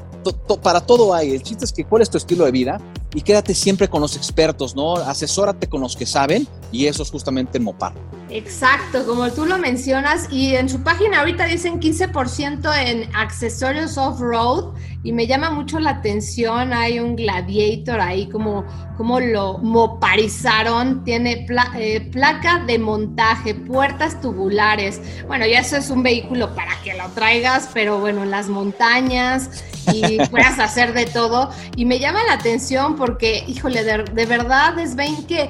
para 0.61 0.79
todo 0.79 1.11
hay. 1.13 1.31
El 1.33 1.41
chiste 1.41 1.65
es 1.65 1.73
que 1.73 1.85
cuál 1.85 2.03
es 2.03 2.09
tu 2.09 2.17
estilo 2.17 2.45
de 2.45 2.51
vida 2.51 2.79
y 3.15 3.21
quédate 3.21 3.55
siempre 3.55 3.89
con 3.89 3.99
los 3.99 4.15
expertos, 4.15 4.75
¿no? 4.75 4.93
Asesórate 4.93 5.67
con 5.67 5.81
los 5.81 5.95
que 5.97 6.05
saben 6.05 6.47
y 6.71 6.85
eso 6.85 7.03
es 7.03 7.11
justamente 7.11 7.57
en 7.57 7.63
Mopar. 7.63 7.93
Exacto, 8.29 9.05
como 9.07 9.31
tú 9.31 9.45
lo 9.45 9.57
mencionas, 9.57 10.27
y 10.31 10.55
en 10.55 10.69
su 10.69 10.83
página 10.83 11.19
ahorita 11.19 11.45
dicen 11.45 11.79
15% 11.79 12.71
en 12.85 13.15
accesorios 13.15 13.97
off-road, 13.97 14.75
y 15.03 15.13
me 15.13 15.25
llama 15.25 15.49
mucho 15.49 15.79
la 15.79 15.91
atención, 15.91 16.73
hay 16.73 16.99
un 16.99 17.15
Gladiator 17.15 17.99
ahí, 17.99 18.29
como, 18.29 18.65
como 18.97 19.19
lo 19.19 19.57
moparizaron, 19.57 21.03
tiene 21.03 21.47
eh, 21.77 22.01
placa 22.11 22.63
de 22.65 22.77
montaje, 22.77 23.55
puertas 23.55 24.21
tubulares, 24.21 25.01
bueno, 25.25 25.47
ya 25.47 25.61
eso 25.61 25.77
es 25.77 25.89
un 25.89 26.03
vehículo 26.03 26.53
para 26.53 26.79
que 26.83 26.95
lo 26.95 27.09
traigas, 27.09 27.69
pero 27.73 27.99
bueno, 27.99 28.23
en 28.23 28.29
las 28.29 28.47
montañas, 28.47 29.63
y 29.91 30.19
puedas 30.29 30.59
hacer 30.59 30.93
de 30.93 31.07
todo, 31.07 31.49
y 31.75 31.85
me 31.85 31.97
llama 31.97 32.23
la 32.25 32.33
atención 32.33 32.95
porque, 32.95 33.43
híjole, 33.47 33.83
de, 33.83 34.03
de 34.03 34.25
verdad 34.27 34.77
es 34.77 34.95
ven 34.95 35.25
que 35.25 35.49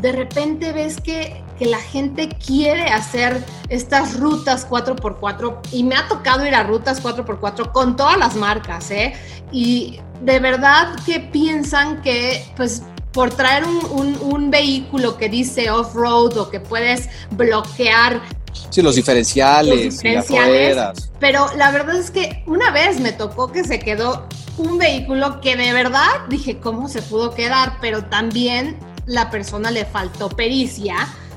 de 0.00 0.12
repente 0.12 0.72
ves 0.72 1.00
que, 1.00 1.42
la 1.60 1.78
gente 1.78 2.30
quiere 2.30 2.84
hacer 2.84 3.44
estas 3.68 4.18
rutas 4.18 4.66
4x4 4.66 5.58
y 5.72 5.84
me 5.84 5.94
ha 5.94 6.08
tocado 6.08 6.46
ir 6.46 6.54
a 6.54 6.62
rutas 6.62 7.02
4x4 7.02 7.70
con 7.70 7.96
todas 7.96 8.16
las 8.16 8.34
marcas, 8.34 8.90
¿eh? 8.90 9.12
Y 9.52 10.00
de 10.22 10.40
verdad 10.40 10.96
que 11.04 11.20
piensan 11.20 12.00
que 12.00 12.50
pues 12.56 12.82
por 13.12 13.28
traer 13.28 13.64
un, 13.66 14.50
vehículo 14.50 15.18
que 15.18 15.28
dice 15.28 15.70
off-road 15.70 16.38
o 16.38 16.48
que 16.48 16.60
puedes 16.60 17.10
bloquear 17.32 18.22
Sí, 18.70 18.80
los 18.80 18.94
diferenciales, 18.94 19.74
los 19.74 19.82
diferenciales 19.82 21.10
pero 21.20 21.46
la 21.56 21.70
verdad 21.70 21.96
es 21.96 22.10
que 22.10 22.42
una 22.46 22.70
vez 22.70 22.98
me 23.00 23.12
tocó 23.12 23.52
que 23.52 23.64
se 23.64 23.78
quedó 23.78 24.26
un 24.56 24.78
vehículo 24.78 25.40
que 25.40 25.56
de 25.56 25.72
verdad 25.72 26.26
dije, 26.28 26.58
¿cómo 26.58 26.88
se 26.88 27.02
pudo 27.02 27.34
quedar? 27.34 27.76
Pero 27.80 28.04
también 28.06 28.78
la 29.06 29.30
persona 29.30 29.70
le 29.70 29.84
faltó 29.84 30.28
pericia 30.28 30.96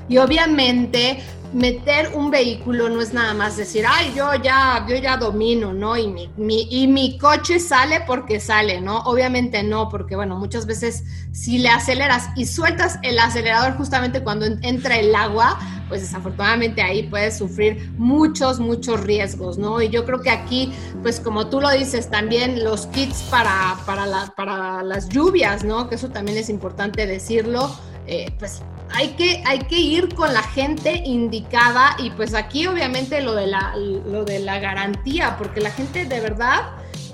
y 0.10 0.18
obviamente 0.18 1.22
meter 1.54 2.12
un 2.16 2.32
vehículo 2.32 2.90
no 2.90 3.02
es 3.02 3.14
nada 3.14 3.34
más 3.34 3.58
decir, 3.58 3.86
ay, 3.88 4.12
yo 4.16 4.34
ya, 4.36 4.86
yo 4.90 4.96
ya 4.96 5.18
domino, 5.18 5.74
¿no? 5.74 5.96
Y 5.98 6.08
mi, 6.08 6.68
y 6.70 6.88
mi 6.88 7.18
coche 7.18 7.60
sale 7.60 8.02
porque 8.08 8.40
sale, 8.40 8.82
¿no? 8.82 9.00
Obviamente 9.04 9.64
no, 9.64 9.90
porque 9.90 10.16
bueno, 10.16 10.36
muchas 10.38 10.66
veces 10.66 11.04
si 11.32 11.60
le 11.60 11.70
aceleras 11.70 12.30
y 12.36 12.46
sueltas 12.46 13.00
el 13.04 13.20
acelerador 13.20 13.78
justamente 13.78 14.24
cuando 14.24 14.46
entra 14.46 14.98
el 14.98 15.14
agua, 15.16 15.60
pues 15.90 16.02
desafortunadamente 16.02 16.82
ahí 16.82 17.04
puedes 17.04 17.38
sufrir 17.38 17.92
muchos, 17.98 18.60
muchos 18.60 19.02
riesgos, 19.02 19.58
¿no? 19.58 19.82
Y 19.82 19.90
yo 19.90 20.06
creo 20.06 20.22
que 20.22 20.32
aquí, 20.32 20.74
pues 21.02 21.20
como 21.20 21.48
tú 21.48 21.62
lo 21.62 21.70
dices, 21.70 22.10
también 22.10 22.64
los 22.64 22.88
kits 22.88 23.22
para, 23.24 23.78
para, 23.86 24.06
la, 24.06 24.34
para 24.36 24.82
las 24.84 25.10
lluvias, 25.10 25.64
¿no? 25.64 25.90
Que 25.90 25.96
eso 25.96 26.10
también 26.10 26.38
es 26.38 26.50
importante 26.50 27.06
decirlo, 27.06 27.70
eh, 28.08 28.34
pues 28.40 28.62
hay 28.94 29.10
que, 29.10 29.44
hay 29.46 29.60
que 29.60 29.80
ir 29.80 30.14
con 30.14 30.34
la 30.34 30.44
gente 30.44 31.02
indicada 31.06 31.96
y 31.98 32.12
pues 32.12 32.34
aquí 32.34 32.68
obviamente 32.68 33.22
lo 33.22 33.34
de 33.34 33.48
la, 33.48 33.76
lo 33.76 34.24
de 34.24 34.40
la 34.40 34.60
garantía, 34.60 35.36
porque 35.38 35.62
la 35.62 35.72
gente 35.72 36.06
de 36.06 36.20
verdad 36.20 36.62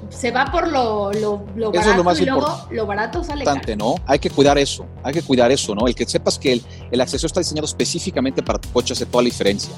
se 0.09 0.31
va 0.31 0.51
por 0.51 0.67
lo, 0.67 1.11
lo, 1.13 1.45
lo 1.55 1.71
barato 1.71 2.21
y 2.21 2.25
luego 2.25 2.67
lo 2.71 2.85
barato 2.85 3.23
sale 3.23 3.45
caro. 3.45 3.61
¿no? 3.77 3.95
Hay 4.05 4.19
que 4.19 4.29
cuidar 4.29 4.57
eso, 4.57 4.85
hay 5.03 5.13
que 5.13 5.21
cuidar 5.21 5.51
eso, 5.51 5.73
¿no? 5.73 5.87
El 5.87 5.95
que 5.95 6.05
sepas 6.05 6.37
que 6.37 6.53
el, 6.53 6.63
el 6.91 6.99
acceso 6.99 7.27
está 7.27 7.39
diseñado 7.39 7.65
específicamente 7.65 8.43
para 8.43 8.59
tu 8.59 8.69
coche 8.69 8.93
hace 8.93 9.05
toda 9.05 9.23
la 9.23 9.27
diferencia. 9.27 9.71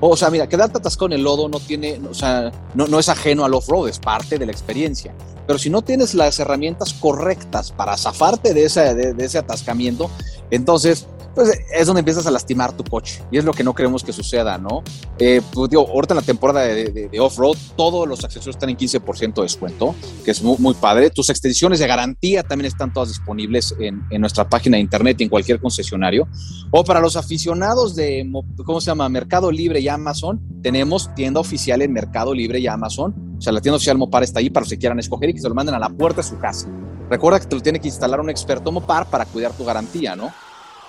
O 0.00 0.16
sea, 0.16 0.30
mira, 0.30 0.48
quedarte 0.48 0.78
atascado 0.78 1.06
en 1.06 1.12
el 1.12 1.22
lodo 1.22 1.48
no 1.48 1.60
tiene, 1.60 2.00
o 2.10 2.14
sea, 2.14 2.50
no, 2.74 2.86
no 2.86 2.98
es 2.98 3.08
ajeno 3.08 3.44
al 3.44 3.54
off-road, 3.54 3.88
es 3.88 3.98
parte 3.98 4.38
de 4.38 4.46
la 4.46 4.52
experiencia. 4.52 5.14
Pero 5.46 5.58
si 5.58 5.70
no 5.70 5.82
tienes 5.82 6.14
las 6.14 6.38
herramientas 6.40 6.92
correctas 6.94 7.72
para 7.72 7.96
zafarte 7.96 8.54
de 8.54 8.64
ese, 8.64 8.94
de 8.94 9.24
ese 9.24 9.38
atascamiento, 9.38 10.10
entonces 10.50 11.06
pues 11.34 11.58
es 11.74 11.86
donde 11.86 12.00
empiezas 12.00 12.26
a 12.26 12.30
lastimar 12.30 12.76
tu 12.76 12.84
coche. 12.84 13.22
Y 13.30 13.38
es 13.38 13.44
lo 13.44 13.52
que 13.52 13.64
no 13.64 13.74
queremos 13.74 14.02
que 14.04 14.12
suceda, 14.12 14.58
¿no? 14.58 14.82
Eh, 15.18 15.40
pues 15.52 15.70
digo, 15.70 15.88
ahorita 15.88 16.14
en 16.14 16.16
la 16.16 16.22
temporada 16.22 16.60
de, 16.62 17.10
off-road, 17.20 17.56
todos 17.76 18.08
los 18.08 18.24
accesorios 18.24 18.56
están 18.56 18.70
en 18.70 18.76
15% 18.76 19.34
de 19.34 19.42
descuento, 19.42 19.94
que 20.24 20.30
es 20.30 20.42
muy, 20.42 20.56
muy, 20.58 20.74
padre. 20.74 21.10
Tus 21.10 21.30
extensiones 21.30 21.78
de 21.78 21.86
garantía 21.86 22.42
también 22.42 22.66
están 22.66 22.92
todas 22.92 23.08
disponibles 23.08 23.74
en, 23.78 24.02
en, 24.10 24.20
nuestra 24.20 24.48
página 24.48 24.76
de 24.76 24.82
internet 24.82 25.20
y 25.20 25.24
en 25.24 25.28
cualquier 25.28 25.60
concesionario. 25.60 26.28
O 26.70 26.84
para 26.84 27.00
los 27.00 27.16
aficionados 27.16 27.94
de, 27.94 28.30
¿cómo 28.64 28.80
se 28.80 28.86
llama? 28.86 29.08
Mercado 29.08 29.50
Libre 29.50 29.80
y 29.80 29.88
Amazon, 29.88 30.40
tenemos 30.62 31.14
tienda 31.14 31.40
oficial 31.40 31.82
en 31.82 31.92
Mercado 31.92 32.34
Libre 32.34 32.58
y 32.58 32.66
Amazon. 32.66 33.36
O 33.38 33.40
sea, 33.40 33.52
la 33.52 33.60
tienda 33.60 33.76
oficial 33.76 33.98
Mopar 33.98 34.22
está 34.22 34.40
ahí 34.40 34.50
para 34.50 34.62
los 34.62 34.70
que 34.70 34.78
quieran 34.78 34.98
escoger 34.98 35.30
y 35.30 35.34
que 35.34 35.40
se 35.40 35.48
lo 35.48 35.54
manden 35.54 35.74
a 35.74 35.78
la 35.78 35.88
puerta 35.88 36.22
de 36.22 36.28
su 36.28 36.38
casa. 36.38 36.68
Recuerda 37.10 37.40
que 37.40 37.46
te 37.46 37.56
lo 37.56 37.62
tiene 37.62 37.80
que 37.80 37.88
instalar 37.88 38.20
un 38.20 38.30
experto 38.30 38.72
Mopar 38.72 39.10
para 39.10 39.24
cuidar 39.26 39.52
tu 39.52 39.64
garantía, 39.64 40.16
¿no? 40.16 40.32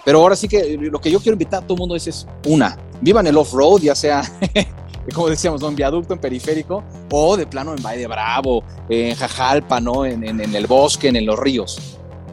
Pero 0.06 0.20
ahora 0.20 0.36
sí 0.36 0.48
que 0.48 0.78
lo 0.78 1.00
que 1.00 1.10
yo 1.10 1.20
quiero 1.20 1.34
invitar 1.34 1.64
a 1.64 1.66
todo 1.66 1.76
el 1.76 1.80
mundo 1.80 1.96
es, 1.96 2.08
es 2.08 2.28
una, 2.46 2.78
vivan 3.02 3.26
el 3.28 3.38
off-road, 3.38 3.82
ya 3.82 3.96
sea, 3.96 4.24
como 5.14 5.30
decíamos, 5.30 5.62
¿no? 5.62 5.70
en 5.70 5.76
viaducto, 5.76 6.14
en 6.14 6.20
periférico, 6.20 6.84
o 7.12 7.38
de 7.38 7.48
plano 7.48 7.74
en 7.76 7.82
Valle 7.82 8.02
de 8.02 8.08
Bravo, 8.08 8.64
en 8.90 9.16
Jajalpa, 9.16 9.80
¿no? 9.80 10.06
en, 10.06 10.24
en, 10.24 10.56
el 10.56 10.68
bosque, 10.68 11.08
en, 11.08 11.26
los 11.26 11.40
ríos. 11.40 11.80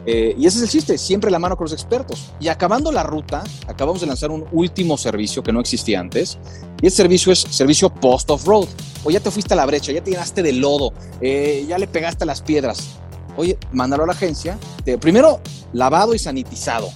Eh, 0.05 0.35
y 0.37 0.47
ese 0.47 0.57
es 0.57 0.63
el 0.63 0.69
chiste, 0.69 0.97
siempre 0.97 1.29
la 1.31 1.39
mano 1.39 1.55
con 1.55 1.65
los 1.65 1.73
expertos. 1.73 2.31
Y 2.39 2.49
acabando 2.49 2.91
la 2.91 3.03
ruta, 3.03 3.43
acabamos 3.67 4.01
de 4.01 4.07
lanzar 4.07 4.31
un 4.31 4.45
último 4.51 4.97
servicio 4.97 5.43
que 5.43 5.53
no 5.53 5.59
existía 5.61 5.99
antes. 5.99 6.39
Y 6.81 6.87
ese 6.87 6.97
servicio 6.97 7.31
es 7.31 7.39
servicio 7.39 7.93
post-off-road. 7.93 8.67
O 9.03 9.11
ya 9.11 9.19
te 9.19 9.31
fuiste 9.31 9.53
a 9.53 9.57
la 9.57 9.65
brecha, 9.65 9.91
ya 9.91 10.03
te 10.03 10.11
llenaste 10.11 10.43
de 10.43 10.53
lodo, 10.53 10.93
eh, 11.21 11.65
ya 11.67 11.77
le 11.77 11.87
pegaste 11.87 12.23
a 12.23 12.27
las 12.27 12.41
piedras. 12.41 12.97
Oye, 13.37 13.57
mándalo 13.71 14.03
a 14.03 14.07
la 14.07 14.13
agencia. 14.13 14.57
primero, 14.99 15.39
lavado 15.71 16.15
y 16.15 16.19
sanitizado 16.19 16.89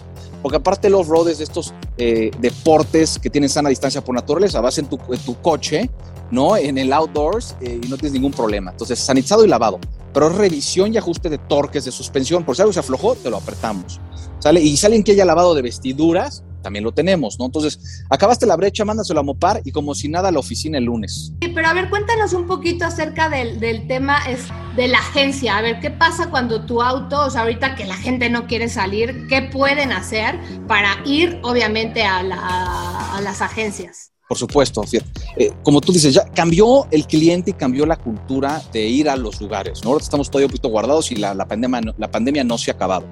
porque 0.46 0.58
aparte 0.58 0.92
los 0.92 1.10
off 1.10 1.26
de 1.26 1.44
estos 1.44 1.74
eh, 1.98 2.30
deportes 2.38 3.18
que 3.18 3.32
tienen 3.32 3.50
sana 3.50 3.68
distancia 3.68 4.04
por 4.04 4.14
naturaleza, 4.14 4.62
vas 4.62 4.78
en 4.78 4.86
tu, 4.86 5.00
tu 5.26 5.42
coche, 5.42 5.90
¿no? 6.30 6.56
En 6.56 6.78
el 6.78 6.94
outdoors 6.94 7.56
eh, 7.62 7.80
y 7.82 7.88
no 7.88 7.98
tienes 7.98 8.12
ningún 8.12 8.32
problema. 8.32 8.70
Entonces, 8.70 9.00
sanitizado 9.00 9.44
y 9.44 9.48
lavado. 9.48 9.80
Pero 10.14 10.30
revisión 10.30 10.94
y 10.94 10.98
ajuste 10.98 11.32
de 11.32 11.40
torques, 11.40 11.86
de 11.86 11.92
suspensión. 11.92 12.44
Por 12.44 12.56
si 12.56 12.62
algo 12.62 12.72
se 12.72 12.80
aflojó, 12.80 13.16
te 13.16 13.32
lo 13.32 13.38
apretamos. 13.38 14.00
¿Sale? 14.46 14.62
Y 14.62 14.78
salen 14.78 15.04
que 15.04 15.14
haya 15.14 15.26
lavado 15.26 15.56
de 15.56 15.64
vestiduras, 15.64 16.44
también 16.62 16.84
lo 16.84 16.92
tenemos, 16.92 17.40
¿no? 17.40 17.48
Entonces, 17.48 18.06
acabaste 18.12 18.46
la 18.46 18.56
brecha, 18.56 18.86
mándaselo 18.86 19.22
a 19.22 19.24
Mopar 19.24 19.60
y 19.66 19.72
como 19.72 19.96
si 19.96 20.08
nada 20.08 20.30
a 20.30 20.32
la 20.32 20.38
oficina 20.38 20.78
el 20.78 20.84
lunes. 20.84 21.34
Sí, 21.42 21.48
pero 21.48 21.68
a 21.68 21.74
ver, 21.74 21.90
cuéntanos 21.90 22.32
un 22.34 22.46
poquito 22.46 22.86
acerca 22.86 23.28
del, 23.28 23.60
del 23.60 23.88
tema 23.88 24.20
es 24.30 24.42
de 24.76 24.88
la 24.88 25.00
agencia. 25.00 25.58
A 25.58 25.64
ver, 25.64 25.80
¿qué 25.80 25.90
pasa 25.90 26.30
cuando 26.30 26.64
tu 26.64 26.84
auto, 26.84 27.26
o 27.26 27.30
sea, 27.32 27.42
ahorita 27.42 27.74
que 27.74 27.86
la 27.86 27.96
gente 27.96 28.30
no 28.30 28.46
quiere 28.46 28.70
salir, 28.70 29.26
qué 29.30 29.42
pueden 29.42 29.92
hacer 29.92 30.40
para 30.68 30.96
ir, 31.08 31.40
obviamente, 31.42 32.04
a, 32.04 32.20
a 32.20 33.22
las 33.22 33.42
agencias? 33.42 34.12
Por 34.28 34.38
supuesto, 34.38 34.84
eh, 35.38 35.54
como 35.64 35.82
tú 35.82 35.92
dices, 35.92 36.14
ya 36.14 36.26
cambió 36.26 36.86
el 36.92 37.08
cliente 37.08 37.50
y 37.50 37.54
cambió 37.54 37.88
la 37.88 37.96
cultura 37.96 38.62
de 38.72 38.86
ir 38.86 39.10
a 39.10 39.16
los 39.16 39.42
lugares. 39.42 39.84
¿no? 39.84 39.90
Ahora 39.90 40.04
estamos 40.04 40.30
todavía 40.30 40.46
un 40.46 40.52
poquito 40.52 40.70
guardados 40.70 41.12
y 41.12 41.16
la, 41.16 41.34
la, 41.34 41.48
pandemia, 41.48 41.82
la 41.98 42.12
pandemia 42.12 42.44
no 42.44 42.60
se 42.60 42.70
ha 42.70 42.76
acabado. 42.76 43.08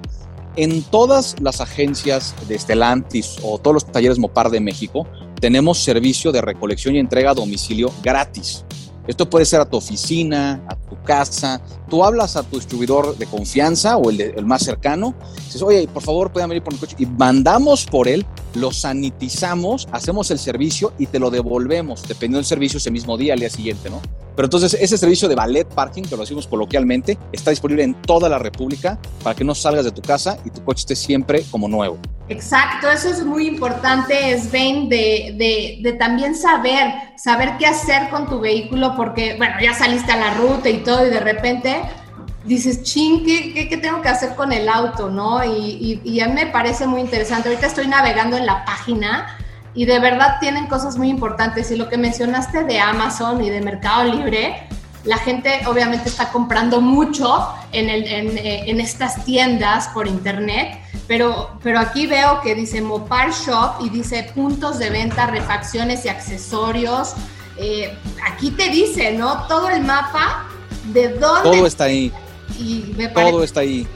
En 0.55 0.83
todas 0.83 1.35
las 1.41 1.61
agencias 1.61 2.35
de 2.47 2.59
Stellantis 2.59 3.37
o 3.41 3.57
todos 3.57 3.73
los 3.73 3.91
talleres 3.91 4.19
Mopar 4.19 4.51
de 4.51 4.59
México, 4.59 5.07
tenemos 5.41 5.79
servicio 5.79 6.31
de 6.31 6.41
recolección 6.41 6.95
y 6.95 6.99
entrega 6.99 7.31
a 7.31 7.33
domicilio 7.33 7.91
gratis. 8.03 8.63
Esto 9.07 9.29
puede 9.29 9.45
ser 9.45 9.59
a 9.59 9.65
tu 9.65 9.77
oficina, 9.77 10.63
a 10.67 10.75
tu 10.75 11.01
casa. 11.03 11.59
Tú 11.89 12.05
hablas 12.05 12.37
a 12.37 12.43
tu 12.43 12.57
distribuidor 12.57 13.17
de 13.17 13.25
confianza 13.25 13.97
o 13.97 14.11
el, 14.11 14.45
más 14.45 14.63
cercano. 14.63 15.15
Dices, 15.45 15.61
oye, 15.61 15.87
por 15.87 16.03
favor, 16.03 16.31
pueden 16.31 16.49
venir 16.49 16.63
por 16.63 16.73
mi 16.73 16.79
coche. 16.79 16.95
Y 16.99 17.07
mandamos 17.07 17.85
por 17.85 18.07
él, 18.07 18.25
lo 18.53 18.71
sanitizamos, 18.71 19.87
hacemos 19.91 20.31
el 20.31 20.39
servicio 20.39 20.93
y 20.99 21.07
te 21.07 21.19
lo 21.19 21.31
devolvemos, 21.31 22.03
dependiendo 22.03 22.37
del 22.37 22.45
servicio 22.45 22.77
ese 22.77 22.91
mismo 22.91 23.17
día, 23.17 23.33
al 23.33 23.39
día 23.39 23.49
siguiente, 23.49 23.89
¿no? 23.89 24.01
Pero 24.35 24.45
entonces 24.45 24.73
ese 24.73 24.97
servicio 24.97 25.27
de 25.27 25.35
ballet 25.35 25.67
parking, 25.67 26.03
que 26.03 26.15
lo 26.15 26.21
decimos 26.21 26.47
coloquialmente, 26.47 27.17
está 27.31 27.51
disponible 27.51 27.83
en 27.83 27.93
toda 27.93 28.29
la 28.29 28.39
República 28.39 28.99
para 29.23 29.35
que 29.35 29.43
no 29.43 29.53
salgas 29.53 29.85
de 29.85 29.91
tu 29.91 30.01
casa 30.01 30.37
y 30.43 30.49
tu 30.49 30.63
coche 30.63 30.81
esté 30.81 30.95
siempre 30.95 31.43
como 31.51 31.67
nuevo. 31.67 31.97
Exacto, 32.29 32.89
eso 32.89 33.09
es 33.09 33.23
muy 33.25 33.47
importante, 33.47 34.39
Sven, 34.39 34.87
de, 34.87 35.35
de, 35.37 35.79
de, 35.81 35.93
también 35.97 36.35
saber, 36.35 36.93
saber 37.17 37.57
qué 37.59 37.65
hacer 37.65 38.09
con 38.09 38.29
tu 38.29 38.39
vehículo, 38.39 38.95
porque, 38.95 39.35
bueno, 39.37 39.55
ya 39.61 39.73
saliste 39.73 40.13
a 40.13 40.17
la 40.17 40.33
ruta 40.35 40.69
y 40.69 40.77
todo, 40.77 41.05
y 41.05 41.09
de 41.09 41.19
repente 41.19 41.81
dices, 42.45 42.83
ching, 42.83 43.25
¿qué, 43.25 43.67
qué, 43.69 43.77
tengo 43.77 44.01
que 44.01 44.09
hacer 44.09 44.35
con 44.35 44.53
el 44.53 44.69
auto? 44.69 45.09
¿no? 45.09 45.43
Y, 45.43 46.01
y, 46.03 46.09
y, 46.09 46.19
a 46.21 46.27
mí 46.27 46.33
me 46.33 46.47
parece 46.47 46.87
muy 46.87 47.01
interesante. 47.01 47.49
Ahorita 47.49 47.67
estoy 47.67 47.87
navegando 47.87 48.37
en 48.37 48.45
la 48.45 48.65
página 48.65 49.37
y 49.75 49.85
de 49.85 49.99
verdad 49.99 50.37
tienen 50.39 50.67
cosas 50.67 50.97
muy 50.97 51.09
importantes. 51.09 51.71
Y 51.71 51.75
lo 51.75 51.89
que 51.89 51.97
mencionaste 51.97 52.63
de 52.63 52.79
Amazon 52.79 53.43
y 53.43 53.49
de 53.49 53.61
Mercado 53.61 54.05
Libre, 54.05 54.67
la 55.03 55.17
gente 55.17 55.61
obviamente 55.67 56.09
está 56.09 56.31
comprando 56.31 56.79
mucho 56.79 57.47
en, 57.71 57.89
el, 57.89 58.07
en, 58.07 58.37
eh, 58.37 58.81
estas 58.81 59.25
tiendas 59.25 59.89
por 59.89 60.07
internet, 60.07 60.79
pero, 61.07 61.57
pero 61.61 61.79
aquí 61.79 62.07
veo 62.07 62.39
que 62.41 62.55
dice 62.55 62.81
Mopar 62.81 63.31
Shop 63.31 63.81
y 63.81 63.89
dice 63.89 64.31
puntos 64.33 64.79
de 64.79 64.89
venta, 64.89 65.27
refacciones 65.27 66.05
y 66.05 66.09
accesorios. 66.09 67.13
Eh, 67.57 67.97
aquí 68.25 68.51
te 68.51 68.69
dice, 68.69 69.11
¿no? 69.13 69.45
Todo 69.47 69.69
el 69.69 69.81
mapa 69.83 70.45
de 70.85 71.09
dónde... 71.09 71.49
Todo 71.49 71.67
está 71.67 71.85
ahí. 71.85 72.11
Y 72.59 72.93
me 72.95 73.07
Todo 73.09 73.43
está 73.43 73.61
ahí. 73.61 73.87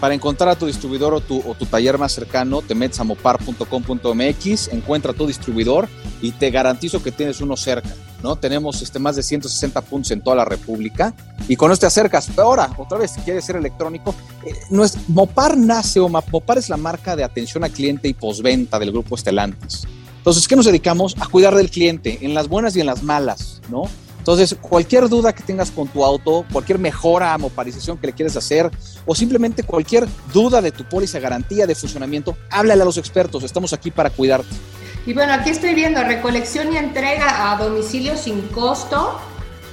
Para 0.00 0.14
encontrar 0.14 0.50
a 0.50 0.56
tu 0.56 0.66
distribuidor 0.66 1.14
o 1.14 1.20
tu, 1.20 1.38
o 1.46 1.54
tu 1.54 1.66
taller 1.66 1.98
más 1.98 2.12
cercano, 2.12 2.62
te 2.62 2.74
metes 2.74 3.00
a 3.00 3.04
mopar.com.mx, 3.04 4.68
encuentra 4.68 5.12
tu 5.12 5.26
distribuidor 5.26 5.88
y 6.20 6.32
te 6.32 6.50
garantizo 6.50 7.02
que 7.02 7.12
tienes 7.12 7.40
uno 7.40 7.56
cerca. 7.56 7.90
¿no? 8.22 8.36
Tenemos 8.36 8.82
este, 8.82 8.98
más 8.98 9.16
de 9.16 9.22
160 9.22 9.80
puntos 9.82 10.10
en 10.10 10.20
toda 10.20 10.36
la 10.36 10.44
República 10.44 11.14
y 11.48 11.56
con 11.56 11.72
esto 11.72 11.82
te 11.82 11.86
acercas. 11.86 12.28
Pero 12.28 12.42
ahora, 12.48 12.70
otra 12.76 12.98
vez, 12.98 13.12
si 13.12 13.20
quieres 13.20 13.44
ser 13.44 13.56
electrónico, 13.56 14.14
eh, 14.44 14.52
no 14.70 14.84
es, 14.84 15.08
Mopar 15.08 15.56
nace 15.56 16.00
o 16.00 16.08
Mopar 16.08 16.58
es 16.58 16.68
la 16.68 16.76
marca 16.76 17.16
de 17.16 17.24
atención 17.24 17.64
al 17.64 17.70
cliente 17.70 18.08
y 18.08 18.14
posventa 18.14 18.78
del 18.78 18.92
grupo 18.92 19.14
Estelantis. 19.14 19.86
Entonces, 20.18 20.46
¿qué 20.46 20.54
nos 20.54 20.66
dedicamos? 20.66 21.16
A 21.18 21.26
cuidar 21.26 21.54
del 21.54 21.70
cliente 21.70 22.18
en 22.20 22.34
las 22.34 22.48
buenas 22.48 22.76
y 22.76 22.80
en 22.80 22.86
las 22.86 23.02
malas, 23.02 23.62
¿no? 23.70 23.84
Entonces, 24.20 24.54
cualquier 24.60 25.08
duda 25.08 25.32
que 25.32 25.42
tengas 25.42 25.70
con 25.70 25.88
tu 25.88 26.04
auto, 26.04 26.44
cualquier 26.52 26.78
mejora, 26.78 27.36
moparización 27.38 27.96
que 27.96 28.08
le 28.08 28.12
quieres 28.12 28.36
hacer, 28.36 28.70
o 29.06 29.14
simplemente 29.14 29.62
cualquier 29.62 30.06
duda 30.32 30.60
de 30.60 30.72
tu 30.72 30.84
póliza 30.84 31.18
garantía 31.18 31.66
de 31.66 31.74
funcionamiento, 31.74 32.36
háblale 32.50 32.82
a 32.82 32.84
los 32.84 32.98
expertos. 32.98 33.42
Estamos 33.44 33.72
aquí 33.72 33.90
para 33.90 34.10
cuidarte. 34.10 34.54
Y 35.06 35.14
bueno, 35.14 35.32
aquí 35.32 35.48
estoy 35.48 35.74
viendo 35.74 36.04
recolección 36.04 36.70
y 36.74 36.76
entrega 36.76 37.50
a 37.50 37.56
domicilio 37.56 38.14
sin 38.18 38.42
costo, 38.48 39.18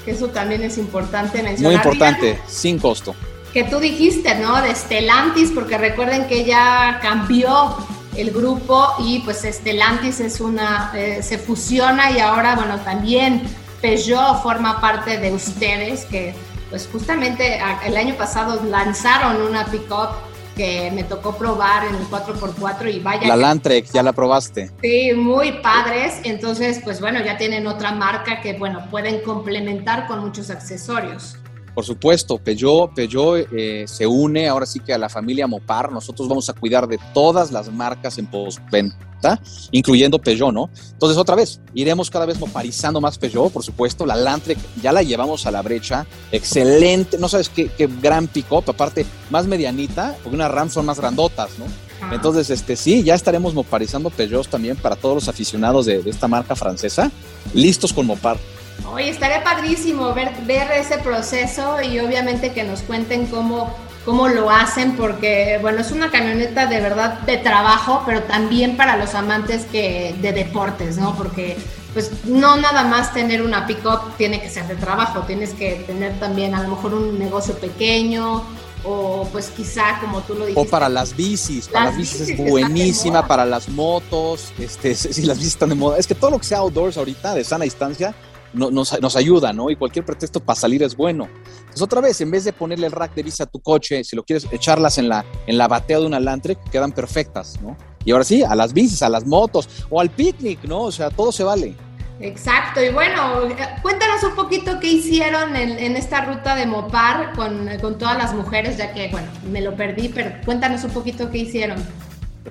que 0.05 0.11
eso 0.11 0.29
también 0.29 0.63
es 0.63 0.77
importante 0.77 1.43
mencionar. 1.43 1.73
Muy 1.73 1.75
importante, 1.75 2.39
sin 2.47 2.79
costo. 2.79 3.13
Que 3.51 3.65
tú 3.65 3.79
dijiste, 3.79 4.33
¿no? 4.35 4.61
De 4.61 4.73
Stellantis, 4.73 5.51
porque 5.51 5.77
recuerden 5.77 6.27
que 6.27 6.45
ya 6.45 6.99
cambió 7.01 7.75
el 8.15 8.31
grupo 8.31 8.87
y 8.99 9.19
pues 9.19 9.41
Stellantis 9.43 10.21
es 10.21 10.39
una, 10.39 10.93
eh, 10.95 11.21
se 11.21 11.37
fusiona 11.37 12.11
y 12.11 12.19
ahora, 12.19 12.55
bueno, 12.55 12.79
también 12.79 13.43
Peugeot 13.81 14.41
forma 14.41 14.81
parte 14.81 15.17
de 15.17 15.31
ustedes, 15.31 16.05
que 16.05 16.33
pues 16.69 16.89
justamente 16.91 17.59
el 17.85 17.95
año 17.95 18.15
pasado 18.15 18.61
lanzaron 18.63 19.41
una 19.41 19.65
pickup 19.65 20.09
que 20.55 20.91
me 20.91 21.03
tocó 21.03 21.37
probar 21.37 21.85
en 21.85 21.95
el 21.95 22.09
4x4 22.09 22.91
y 22.91 22.99
vaya. 22.99 23.27
La 23.27 23.35
Landtrek, 23.35 23.85
ya 23.91 24.01
la 24.01 24.11
probaste. 24.11 24.71
Sí, 24.81 25.13
muy 25.13 25.51
padres. 25.61 26.15
Entonces, 26.23 26.81
pues 26.83 26.99
bueno, 26.99 27.23
ya 27.23 27.37
tienen 27.37 27.67
otra 27.67 27.91
marca 27.91 28.41
que, 28.41 28.53
bueno, 28.53 28.87
pueden 28.89 29.21
complementar 29.21 30.07
con 30.07 30.19
muchos 30.19 30.49
accesorios. 30.49 31.37
Por 31.77 31.85
supuesto, 31.85 32.39
Peugeot, 32.39 32.91
Peugeot 32.95 33.49
eh, 33.51 33.85
se 33.87 34.07
une 34.07 34.47
ahora 34.47 34.65
sí 34.65 34.79
que 34.79 34.95
a 34.95 34.97
la 34.97 35.09
familia 35.09 35.45
Mopar. 35.45 35.91
Nosotros 35.91 36.27
vamos 36.27 36.49
a 36.49 36.53
cuidar 36.53 36.87
de 36.87 36.97
todas 37.13 37.51
las 37.51 37.71
marcas 37.71 38.17
en 38.17 38.25
postventa, 38.25 39.39
incluyendo 39.69 40.17
Peugeot, 40.17 40.51
¿no? 40.51 40.71
Entonces, 40.93 41.19
otra 41.19 41.35
vez, 41.35 41.61
iremos 41.75 42.09
cada 42.09 42.25
vez 42.25 42.39
moparizando 42.39 42.99
más 42.99 43.19
Peugeot, 43.19 43.53
por 43.53 43.63
supuesto. 43.63 44.07
La 44.07 44.15
Landtrek 44.15 44.57
ya 44.81 44.91
la 44.91 45.03
llevamos 45.03 45.45
a 45.45 45.51
la 45.51 45.61
brecha. 45.61 46.07
Excelente, 46.31 47.19
no 47.19 47.29
sabes 47.29 47.47
qué, 47.47 47.67
qué 47.67 47.87
gran 48.01 48.25
pick-up, 48.25 48.63
aparte 48.65 49.05
más 49.29 49.45
medianita, 49.45 50.17
porque 50.23 50.35
unas 50.35 50.49
RAM 50.49 50.71
son 50.71 50.87
más 50.87 50.99
grandotas, 50.99 51.51
¿no? 51.59 51.65
Entonces, 52.11 52.49
este 52.49 52.75
sí, 52.75 53.03
ya 53.03 53.13
estaremos 53.13 53.53
moparizando 53.53 54.09
Peugeot 54.09 54.47
también 54.47 54.77
para 54.77 54.95
todos 54.95 55.13
los 55.13 55.27
aficionados 55.27 55.85
de, 55.85 56.01
de 56.01 56.09
esta 56.09 56.27
marca 56.27 56.55
francesa, 56.55 57.11
listos 57.53 57.93
con 57.93 58.07
Mopar. 58.07 58.39
Oye, 58.85 59.09
estaría 59.09 59.43
padrísimo 59.43 60.13
ver, 60.13 60.31
ver 60.45 60.71
ese 60.71 60.97
proceso 60.97 61.81
y 61.81 61.99
obviamente 61.99 62.53
que 62.53 62.63
nos 62.63 62.81
cuenten 62.81 63.27
cómo, 63.27 63.75
cómo 64.05 64.27
lo 64.27 64.49
hacen, 64.49 64.95
porque 64.95 65.59
bueno, 65.61 65.81
es 65.81 65.91
una 65.91 66.09
camioneta 66.09 66.67
de 66.67 66.79
verdad 66.79 67.19
de 67.21 67.37
trabajo, 67.37 68.03
pero 68.05 68.23
también 68.23 68.77
para 68.77 68.97
los 68.97 69.13
amantes 69.15 69.65
que, 69.65 70.15
de 70.21 70.31
deportes, 70.31 70.97
¿no? 70.97 71.15
Porque 71.15 71.57
pues 71.93 72.11
no 72.25 72.57
nada 72.57 72.83
más 72.83 73.13
tener 73.13 73.41
una 73.41 73.65
pick-up 73.65 74.15
tiene 74.17 74.39
que 74.39 74.49
ser 74.49 74.67
de 74.67 74.75
trabajo, 74.75 75.21
tienes 75.21 75.53
que 75.53 75.83
tener 75.87 76.19
también 76.19 76.53
a 76.53 76.61
lo 76.63 76.69
mejor 76.69 76.93
un 76.93 77.17
negocio 77.17 77.55
pequeño 77.55 78.43
o 78.83 79.27
pues 79.31 79.49
quizá 79.49 79.99
como 79.99 80.21
tú 80.21 80.35
lo 80.35 80.45
dijiste. 80.45 80.61
O 80.61 80.69
para 80.69 80.89
las 80.89 81.15
bicis, 81.15 81.67
para 81.67 81.85
las, 81.85 81.97
bicis, 81.97 82.21
es 82.21 82.37
buenísima, 82.37 83.27
para 83.27 83.45
las 83.45 83.67
motos, 83.69 84.53
este, 84.59 84.95
si 84.95 85.23
las 85.23 85.37
bicis 85.37 85.53
están 85.53 85.69
de 85.69 85.75
moda. 85.75 85.97
Es 85.97 86.07
que 86.07 86.15
todo 86.15 86.31
lo 86.31 86.39
que 86.39 86.45
sea 86.45 86.59
outdoors 86.59 86.97
ahorita, 86.97 87.33
de 87.33 87.43
sana 87.43 87.63
distancia, 87.65 88.13
nos, 88.53 89.01
nos, 89.01 89.15
ayuda, 89.15 89.53
¿no? 89.53 89.69
Y 89.69 89.75
cualquier 89.75 90.05
pretexto 90.05 90.39
para 90.39 90.59
salir 90.59 90.83
es 90.83 90.95
bueno. 90.95 91.27
Entonces, 91.59 91.81
otra 91.81 92.01
vez, 92.01 92.19
en 92.21 92.31
vez 92.31 92.43
de 92.43 92.53
ponerle 92.53 92.87
el 92.87 92.91
rack 92.91 93.13
de 93.13 93.23
bici 93.23 93.43
a 93.43 93.45
tu 93.45 93.59
coche, 93.59 94.03
si 94.03 94.15
lo 94.15 94.23
quieres 94.23 94.47
echarlas 94.51 94.97
en 94.97 95.09
la, 95.09 95.25
en 95.45 95.57
la 95.57 95.67
batea 95.67 95.99
de 95.99 96.05
una 96.05 96.19
Landtrek, 96.19 96.69
quedan 96.69 96.91
perfectas, 96.91 97.59
¿no? 97.61 97.77
Y 98.05 98.11
ahora 98.11 98.23
sí, 98.23 98.43
a 98.43 98.55
las 98.55 98.73
bicis, 98.73 99.01
a 99.03 99.09
las 99.09 99.25
motos 99.25 99.67
o 99.89 99.99
al 99.99 100.09
picnic, 100.09 100.63
¿no? 100.63 100.83
O 100.83 100.91
sea, 100.91 101.09
todo 101.09 101.31
se 101.31 101.43
vale. 101.43 101.75
Exacto, 102.19 102.81
y 102.81 102.89
bueno, 102.89 103.43
cuéntanos 103.83 104.23
un 104.23 104.33
poquito 104.33 104.79
qué 104.79 104.87
hicieron 104.87 105.55
en, 105.55 105.77
en 105.77 105.95
esta 105.95 106.25
ruta 106.25 106.55
de 106.55 106.65
Mopar 106.65 107.33
con, 107.33 107.69
con, 107.79 107.99
todas 107.99 108.17
las 108.17 108.33
mujeres, 108.33 108.77
ya 108.77 108.91
que, 108.91 109.09
bueno, 109.09 109.27
me 109.51 109.61
lo 109.61 109.75
perdí, 109.75 110.09
pero 110.09 110.31
cuéntanos 110.43 110.83
un 110.83 110.91
poquito 110.91 111.29
qué 111.29 111.39
hicieron 111.39 111.77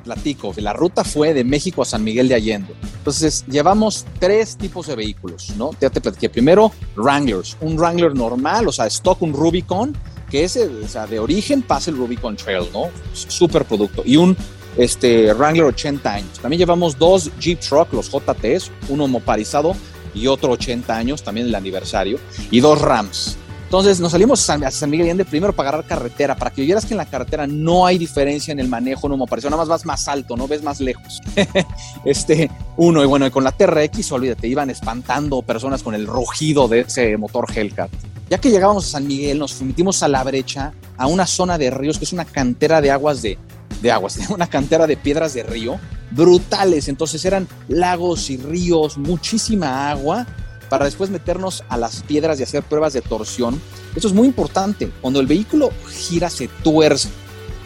platico, 0.00 0.52
la 0.56 0.72
ruta 0.72 1.04
fue 1.04 1.35
de 1.35 1.44
México 1.44 1.82
a 1.82 1.85
San 1.85 2.04
Miguel 2.04 2.28
de 2.28 2.35
Allende. 2.35 2.74
Entonces, 2.98 3.44
llevamos 3.48 4.06
tres 4.18 4.56
tipos 4.56 4.87
de 4.87 4.96
vehículos, 4.96 5.52
¿no? 5.56 5.70
Ya 5.80 5.90
te 5.90 6.00
platiqué. 6.00 6.28
Primero, 6.28 6.72
Wranglers, 6.96 7.56
un 7.61 7.76
Wrangler 7.76 8.14
normal, 8.14 8.68
o 8.68 8.72
sea, 8.72 8.87
stock, 8.87 9.22
un 9.22 9.32
Rubicon, 9.32 9.96
que 10.30 10.44
es, 10.44 10.56
o 10.56 10.88
sea, 10.88 11.06
de 11.06 11.18
origen 11.18 11.62
pasa 11.62 11.90
el 11.90 11.96
Rubicon 11.96 12.37
Trail, 12.37 12.66
¿no? 12.72 12.90
Super 13.12 13.64
producto. 13.64 14.02
Y 14.04 14.16
un 14.16 14.37
este, 14.76 15.32
Wrangler 15.35 15.64
80 15.64 16.12
años. 16.12 16.38
También 16.40 16.59
llevamos 16.59 16.98
dos 16.98 17.30
Jeep 17.40 17.61
Truck, 17.61 17.92
los 17.92 18.11
JTs, 18.11 18.70
uno 18.88 19.09
moparizado 19.09 19.74
y 20.14 20.26
otro 20.26 20.52
80 20.52 20.96
años, 20.96 21.22
también 21.22 21.46
el 21.46 21.54
aniversario, 21.54 22.18
y 22.50 22.61
dos 22.61 22.80
Rams. 22.80 23.37
Entonces 23.66 23.98
nos 23.98 24.12
salimos 24.12 24.48
a 24.48 24.70
San 24.70 24.90
Miguel 24.90 25.07
Allende 25.07 25.24
primero 25.24 25.52
para 25.52 25.70
agarrar 25.70 25.88
carretera, 25.88 26.37
para 26.37 26.52
que 26.52 26.62
vieras 26.62 26.87
que 26.87 26.94
en 26.94 26.98
la 26.98 27.05
carretera 27.05 27.48
no 27.48 27.85
hay 27.85 27.98
diferencia 27.98 28.52
en 28.52 28.61
el 28.61 28.68
manejo, 28.68 29.09
no 29.09 29.16
me 29.16 29.26
pareció, 29.26 29.50
nada 29.50 29.61
más 29.61 29.68
vas 29.68 29.85
más 29.85 30.07
alto, 30.07 30.37
no 30.37 30.46
ves 30.46 30.62
más 30.62 30.81
lejos. 30.81 31.20
este, 32.05 32.48
uno, 32.76 33.02
y 33.02 33.07
bueno, 33.07 33.26
y 33.26 33.33
con 33.33 33.42
la 33.42 33.50
TRX, 33.50 34.12
olvídate, 34.12 34.46
iban 34.46 34.70
espantando 34.70 35.42
personas 35.42 35.83
con 35.83 35.96
el 35.96 36.07
rugido 36.07 36.68
de 36.68 36.83
ese 36.83 37.16
motor 37.16 37.46
Hellcat. 37.52 37.90
Ya 38.31 38.38
que 38.38 38.50
llegábamos 38.50 38.87
a 38.87 38.90
San 38.90 39.07
Miguel, 39.09 39.40
nos 39.40 39.61
metimos 39.61 40.00
a 40.05 40.09
la 40.09 40.22
brecha, 40.22 40.72
a 40.96 41.09
una 41.09 41.26
zona 41.26 41.59
de 41.59 41.68
ríos 41.70 41.98
que 41.98 42.05
es 42.05 42.12
una 42.12 42.24
cantera 42.24 42.81
de 42.81 42.92
aguas 42.92 43.20
de, 43.20 43.37
de 43.83 43.90
aguas, 43.90 44.16
una 44.31 44.46
cantera 44.46 44.87
de 44.87 44.96
piedras 44.96 45.35
de 45.35 45.42
río 45.42 45.81
brutales. 46.12 46.87
Entonces 46.87 47.24
eran 47.24 47.48
lagos 47.66 48.31
y 48.31 48.37
ríos, 48.37 48.96
muchísima 48.96 49.90
agua 49.90 50.24
para 50.68 50.85
después 50.85 51.11
meternos 51.11 51.64
a 51.68 51.76
las 51.76 52.02
piedras 52.02 52.38
y 52.40 52.42
hacer 52.42 52.62
pruebas 52.62 52.92
de 52.92 53.02
torsión. 53.02 53.61
Esto 53.94 54.09
es 54.09 54.14
muy 54.14 54.26
importante. 54.26 54.90
Cuando 55.00 55.20
el 55.20 55.26
vehículo 55.26 55.70
gira, 55.90 56.31
se 56.31 56.48
tuerce. 56.48 57.09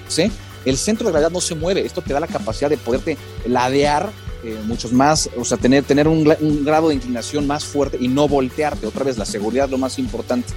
¿sí? 0.08 0.30
El 0.64 0.76
centro 0.76 1.06
de 1.06 1.12
gravedad 1.12 1.30
no 1.30 1.40
se 1.40 1.54
mueve. 1.54 1.84
Esto 1.84 2.02
te 2.02 2.12
da 2.12 2.20
la 2.20 2.26
capacidad 2.26 2.70
de 2.70 2.76
poderte 2.76 3.16
ladear 3.46 4.10
eh, 4.42 4.58
muchos 4.64 4.92
más, 4.92 5.28
o 5.36 5.44
sea, 5.44 5.58
tener, 5.58 5.84
tener 5.84 6.08
un, 6.08 6.24
grado 6.64 6.88
de 6.88 6.94
inclinación 6.94 7.46
más 7.46 7.64
fuerte 7.64 7.98
y 8.00 8.08
no 8.08 8.26
voltearte. 8.26 8.86
Otra 8.86 9.04
vez, 9.04 9.18
la 9.18 9.26
seguridad 9.26 9.68
lo 9.68 9.78
más 9.78 9.98
importante. 9.98 10.48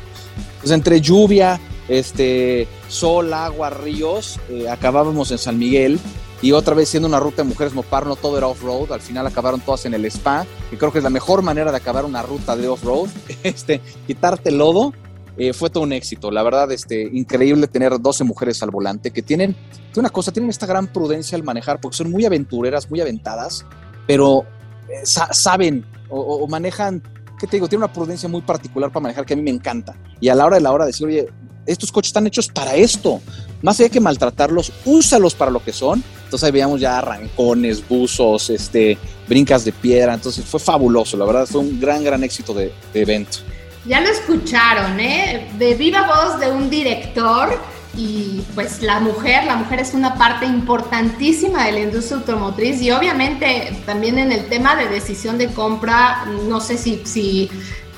Pues 0.61 0.71
entre 0.71 1.01
lluvia, 1.01 1.59
este, 1.89 2.67
sol, 2.87 3.33
agua, 3.33 3.69
ríos, 3.69 4.39
eh, 4.49 4.69
acabábamos 4.69 5.31
en 5.31 5.37
San 5.37 5.57
Miguel 5.57 5.99
y 6.43 6.51
otra 6.51 6.75
vez 6.75 6.89
siendo 6.89 7.07
una 7.07 7.21
ruta 7.21 7.37
de 7.37 7.47
mujeres 7.47 7.73
Mopar, 7.73 8.05
no 8.05 8.17
todo 8.17 8.37
era 8.37 8.47
off-road, 8.47 8.91
al 8.91 8.99
final 8.99 9.25
acabaron 9.25 9.61
todas 9.61 9.85
en 9.85 9.93
el 9.93 10.03
spa, 10.05 10.45
y 10.73 10.75
creo 10.75 10.91
que 10.91 10.97
es 10.97 11.03
la 11.03 11.09
mejor 11.09 11.41
manera 11.41 11.71
de 11.71 11.77
acabar 11.77 12.03
una 12.03 12.21
ruta 12.21 12.57
de 12.57 12.67
off-road, 12.67 13.07
este, 13.43 13.79
quitarte 14.05 14.49
el 14.49 14.57
lodo, 14.57 14.93
eh, 15.37 15.53
fue 15.53 15.69
todo 15.69 15.85
un 15.85 15.93
éxito, 15.93 16.31
la 16.31 16.43
verdad, 16.43 16.69
este, 16.73 17.01
increíble 17.13 17.67
tener 17.67 17.97
12 17.97 18.25
mujeres 18.25 18.61
al 18.61 18.71
volante 18.71 19.11
que 19.11 19.21
tienen, 19.21 19.55
una 19.95 20.09
cosa, 20.09 20.33
tienen 20.33 20.49
esta 20.49 20.65
gran 20.65 20.87
prudencia 20.87 21.37
al 21.37 21.43
manejar, 21.43 21.79
porque 21.79 21.95
son 21.95 22.11
muy 22.11 22.25
aventureras, 22.25 22.89
muy 22.89 22.99
aventadas, 22.99 23.65
pero 24.05 24.45
eh, 24.89 25.05
sa 25.05 25.31
saben 25.31 25.85
o, 26.09 26.19
o, 26.19 26.47
manejan, 26.47 27.01
¿qué 27.39 27.47
te 27.47 27.55
digo? 27.55 27.69
Tienen 27.69 27.85
una 27.85 27.93
prudencia 27.93 28.27
muy 28.27 28.41
particular 28.41 28.91
para 28.91 29.03
manejar 29.03 29.25
que 29.25 29.33
a 29.33 29.37
mí 29.37 29.43
me 29.43 29.51
encanta, 29.51 29.95
y 30.19 30.27
a 30.27 30.35
la 30.35 30.45
hora 30.45 30.57
de 30.57 30.61
la 30.61 30.73
hora 30.73 30.85
decir, 30.85 31.07
oye, 31.07 31.29
estos 31.65 31.89
coches 31.89 32.09
están 32.09 32.27
hechos 32.27 32.49
para 32.49 32.75
esto, 32.75 33.21
más 33.61 33.79
allá 33.79 33.87
que 33.87 34.01
maltratarlos, 34.01 34.73
úsalos 34.83 35.35
para 35.35 35.49
lo 35.49 35.63
que 35.63 35.71
son. 35.71 36.03
Entonces 36.33 36.51
veíamos 36.51 36.81
ya 36.81 36.97
arrancones, 36.97 37.87
buzos, 37.87 38.49
este, 38.49 38.97
brincas 39.27 39.63
de 39.65 39.71
piedra. 39.71 40.15
Entonces 40.15 40.43
fue 40.43 40.59
fabuloso, 40.59 41.15
la 41.15 41.25
verdad 41.25 41.45
fue 41.45 41.61
un 41.61 41.79
gran, 41.79 42.03
gran 42.03 42.23
éxito 42.23 42.55
de, 42.55 42.73
evento. 42.95 43.37
Ya 43.85 44.01
lo 44.01 44.07
escucharon, 44.07 44.99
¿eh? 44.99 45.51
De 45.59 45.75
viva 45.75 46.07
voz 46.07 46.39
de 46.39 46.49
un 46.51 46.71
director 46.71 47.55
y 47.95 48.41
pues 48.55 48.81
la 48.81 48.99
mujer, 48.99 49.43
la 49.43 49.57
mujer 49.57 49.81
es 49.81 49.93
una 49.93 50.15
parte 50.15 50.47
importantísima 50.47 51.67
de 51.67 51.73
la 51.73 51.79
industria 51.81 52.17
automotriz 52.17 52.81
y 52.81 52.89
obviamente 52.89 53.71
también 53.85 54.17
en 54.17 54.31
el 54.31 54.47
tema 54.47 54.75
de 54.75 54.87
decisión 54.87 55.37
de 55.37 55.53
compra, 55.53 56.25
no 56.47 56.59
sé 56.61 56.79
si, 56.79 57.03
si, 57.05 57.51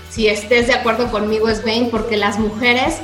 si 0.10 0.28
estés 0.28 0.68
de 0.68 0.74
acuerdo 0.74 1.10
conmigo, 1.10 1.48
Svein, 1.56 1.90
porque 1.90 2.18
las 2.18 2.38
mujeres 2.38 2.96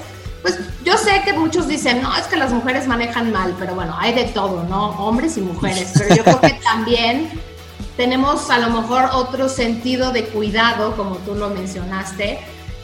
pues 0.41 0.59
yo 0.83 0.97
sé 0.97 1.21
que 1.23 1.33
muchos 1.33 1.67
dicen, 1.67 2.01
no, 2.01 2.15
es 2.15 2.25
que 2.27 2.37
las 2.37 2.51
mujeres 2.51 2.87
manejan 2.87 3.31
mal, 3.31 3.55
pero 3.59 3.75
bueno, 3.75 3.95
hay 3.97 4.13
de 4.13 4.25
todo, 4.25 4.63
¿no? 4.63 4.89
Hombres 4.91 5.37
y 5.37 5.41
mujeres, 5.41 5.91
pero 5.97 6.15
yo 6.15 6.23
creo 6.23 6.41
que 6.41 6.59
también 6.63 7.29
tenemos 7.97 8.49
a 8.49 8.57
lo 8.57 8.69
mejor 8.69 9.09
otro 9.13 9.47
sentido 9.47 10.11
de 10.11 10.25
cuidado, 10.25 10.95
como 10.95 11.17
tú 11.17 11.35
lo 11.35 11.49
mencionaste, 11.49 12.39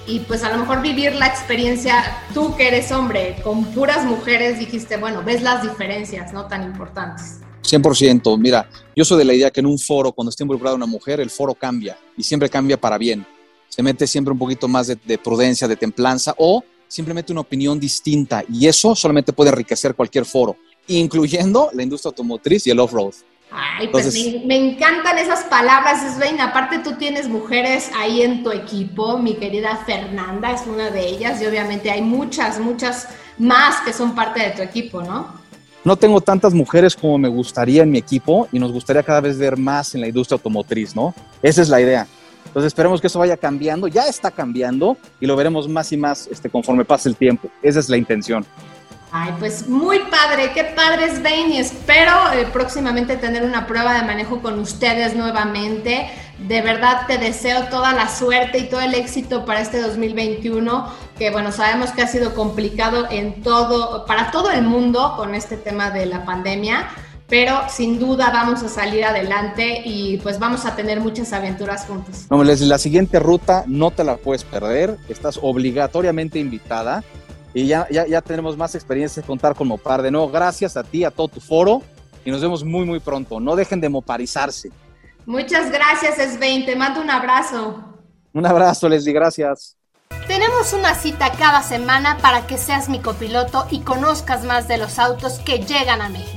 y 0.06 0.20
pues 0.20 0.44
a 0.44 0.52
lo 0.52 0.60
mejor 0.60 0.82
vivir 0.82 1.16
la 1.16 1.28
experiencia, 1.28 2.22
tú 2.34 2.56
que 2.56 2.68
eres 2.68 2.92
hombre, 2.92 3.38
con 3.44 3.66
puras 3.66 4.06
mujeres, 4.06 4.60
dijiste, 4.60 4.98
bueno, 4.98 5.24
ves 5.24 5.42
las 5.42 5.64
diferencias, 5.64 6.32
¿no? 6.32 6.46
Tan 6.46 6.64
importantes. 6.64 7.40
100%. 7.64 8.38
Mira, 8.40 8.70
yo 8.96 9.04
soy 9.04 9.18
de 9.18 9.26
la 9.26 9.34
idea 9.34 9.52
que 9.52 9.60
en 9.60 9.66
un 9.66 9.78
foro, 9.78 10.14
cuando 10.14 10.30
esté 10.30 10.44
involucrada 10.44 10.76
una 10.76 10.86
mujer, 10.86 11.20
el 11.20 11.30
foro 11.30 11.54
cambia 11.54 11.98
y 12.16 12.24
siempre 12.24 12.50
cambia 12.50 12.80
para 12.80 12.98
bien. 12.98 13.26
Se 13.68 13.84
mete 13.84 14.08
siempre 14.08 14.32
un 14.32 14.40
poquito 14.40 14.70
más 14.70 14.88
de, 14.88 14.98
de 15.04 15.18
prudencia, 15.18 15.68
de 15.68 15.76
templanza 15.76 16.34
o 16.38 16.64
simplemente 16.88 17.32
una 17.32 17.42
opinión 17.42 17.80
distinta 17.80 18.44
y 18.50 18.68
eso 18.68 18.96
solamente 18.96 19.34
puede 19.34 19.50
enriquecer 19.50 19.96
cualquier 19.96 20.26
foro, 20.26 20.58
incluyendo 20.88 21.70
la 21.74 21.84
industria 21.84 22.10
automotriz 22.10 22.68
y 22.68 22.72
el 22.72 22.80
off-road. 22.80 23.14
Ay, 23.50 23.88
pues 23.88 24.14
me, 24.46 24.58
encantan 24.58 25.18
esas 25.18 25.46
palabras, 25.46 26.16
Svein. 26.16 26.42
Aparte 26.42 26.80
tú 26.80 26.98
tienes 26.98 27.30
mujeres 27.30 27.90
ahí 27.98 28.22
en 28.22 28.44
tu 28.44 28.52
equipo, 28.52 29.18
mi 29.18 29.36
querida 29.36 29.78
Fernanda 29.86 30.52
es 30.52 30.68
una 30.68 30.90
de 30.90 31.08
ellas 31.08 31.42
y 31.42 31.46
obviamente 31.46 31.90
hay 31.90 32.02
muchas, 32.02 32.60
muchas 32.60 33.08
más 33.38 33.80
que 33.82 33.94
son 33.94 34.16
parte 34.16 34.42
de 34.42 34.50
tu 34.52 34.62
equipo, 34.62 35.02
¿no? 35.02 35.38
No 35.86 35.96
tengo 35.96 36.20
tantas 36.20 36.54
mujeres 36.54 36.96
como 36.96 37.18
me 37.18 37.30
gustaría 37.30 37.84
en 37.84 37.92
mi 37.92 38.00
equipo 38.00 38.50
y 38.52 38.60
nos 38.60 38.74
gustaría 38.74 39.04
cada 39.04 39.22
vez 39.22 39.38
ver 39.38 39.56
más 39.56 39.96
en 39.96 40.02
la 40.02 40.08
industria 40.08 40.36
automotriz, 40.36 40.94
¿no? 40.94 41.16
Esa 41.42 41.62
es 41.62 41.70
la 41.70 41.80
idea. 41.80 42.08
Entonces 42.48 42.68
esperemos 42.68 43.00
que 43.00 43.08
eso 43.08 43.20
vaya 43.20 43.38
cambiando, 43.38 43.88
ya 43.88 44.08
está 44.08 44.32
cambiando 44.32 44.98
y 45.20 45.26
lo 45.26 45.36
veremos 45.36 45.68
más 45.68 45.92
y 45.92 45.98
más 45.98 46.28
este, 46.32 46.50
conforme 46.50 46.86
pase 46.86 47.10
el 47.10 47.16
tiempo. 47.16 47.50
Esa 47.62 47.80
es 47.80 47.90
la 47.90 47.98
intención. 47.98 48.46
Ay, 49.10 49.34
pues 49.40 49.70
muy 49.70 50.00
padre, 50.00 50.52
qué 50.54 50.66
padre 50.66 51.06
es 51.06 51.24
Bain 51.24 51.50
y 51.50 51.60
espero 51.60 52.12
eh, 52.34 52.46
próximamente 52.52 53.16
tener 53.16 53.44
una 53.44 53.66
prueba 53.66 53.94
de 53.94 54.04
manejo 54.04 54.42
con 54.42 54.60
ustedes 54.60 55.16
nuevamente. 55.16 56.10
De 56.40 56.62
verdad 56.62 57.08
te 57.08 57.18
deseo 57.18 57.64
toda 57.70 57.94
la 57.94 58.10
suerte 58.10 58.60
y 58.60 58.70
todo 58.70 58.82
el 58.82 58.94
éxito 58.94 59.46
para 59.46 59.62
este 59.62 59.82
2021, 59.82 60.92
que 61.18 61.32
bueno, 61.32 61.54
sabemos 61.54 61.92
que 61.92 62.02
ha 62.02 62.08
sido 62.08 62.36
complicado 62.36 63.08
en 63.10 63.42
todo, 63.42 64.06
para 64.06 64.30
todo 64.30 64.52
el 64.52 64.64
mundo 64.64 65.14
con 65.16 65.36
este 65.36 65.56
tema 65.56 65.90
de 65.90 66.06
la 66.06 66.26
pandemia, 66.26 66.90
pero 67.28 67.62
sin 67.70 68.00
duda 68.00 68.30
vamos 68.32 68.64
a 68.64 68.70
salir 68.70 69.04
adelante 69.04 69.82
y 69.84 70.18
pues 70.18 70.40
vamos 70.40 70.66
a 70.66 70.76
tener 70.76 71.02
muchas 71.02 71.34
aventuras 71.34 71.86
juntos. 71.86 72.26
No, 72.30 72.44
la 72.44 72.78
siguiente 72.78 73.20
ruta 73.20 73.64
no 73.68 73.92
te 73.92 74.04
la 74.04 74.18
puedes 74.18 74.44
perder, 74.44 74.98
estás 75.10 75.40
obligatoriamente 75.42 76.40
invitada 76.40 77.04
y 77.54 77.68
ya, 77.68 77.88
ya, 77.90 78.06
ya 78.08 78.22
tenemos 78.22 78.56
más 78.56 78.76
experiencia 78.76 79.22
de 79.22 79.28
contar 79.28 79.56
con 79.56 79.68
Mopar. 79.68 80.02
De 80.02 80.12
nuevo, 80.12 80.30
gracias 80.30 80.78
a 80.78 80.84
ti, 80.84 81.04
a 81.04 81.12
todo 81.12 81.28
tu 81.28 81.40
foro 81.40 81.82
y 82.24 82.32
nos 82.32 82.42
vemos 82.42 82.64
muy, 82.64 82.86
muy 82.86 83.00
pronto. 83.00 83.40
No 83.40 83.56
dejen 83.56 83.82
de 83.82 83.90
moparizarse. 83.90 84.72
Muchas 85.26 85.72
gracias, 85.72 86.16
Svein. 86.36 86.66
Te 86.66 86.76
mando 86.76 87.02
un 87.02 87.10
abrazo. 87.10 87.84
Un 88.34 88.46
abrazo, 88.46 88.88
Leslie. 88.88 89.14
Gracias. 89.14 89.76
Tenemos 90.28 90.74
una 90.74 90.94
cita 90.94 91.32
cada 91.32 91.64
semana 91.64 92.18
para 92.22 92.46
que 92.48 92.58
seas 92.58 92.90
mi 92.90 93.00
copiloto 93.00 93.66
y 93.72 93.80
conozcas 93.80 94.44
más 94.44 94.68
de 94.68 94.78
los 94.78 95.00
autos 95.00 95.40
que 95.40 95.60
llegan 95.60 96.02
a 96.02 96.10
México. 96.10 96.37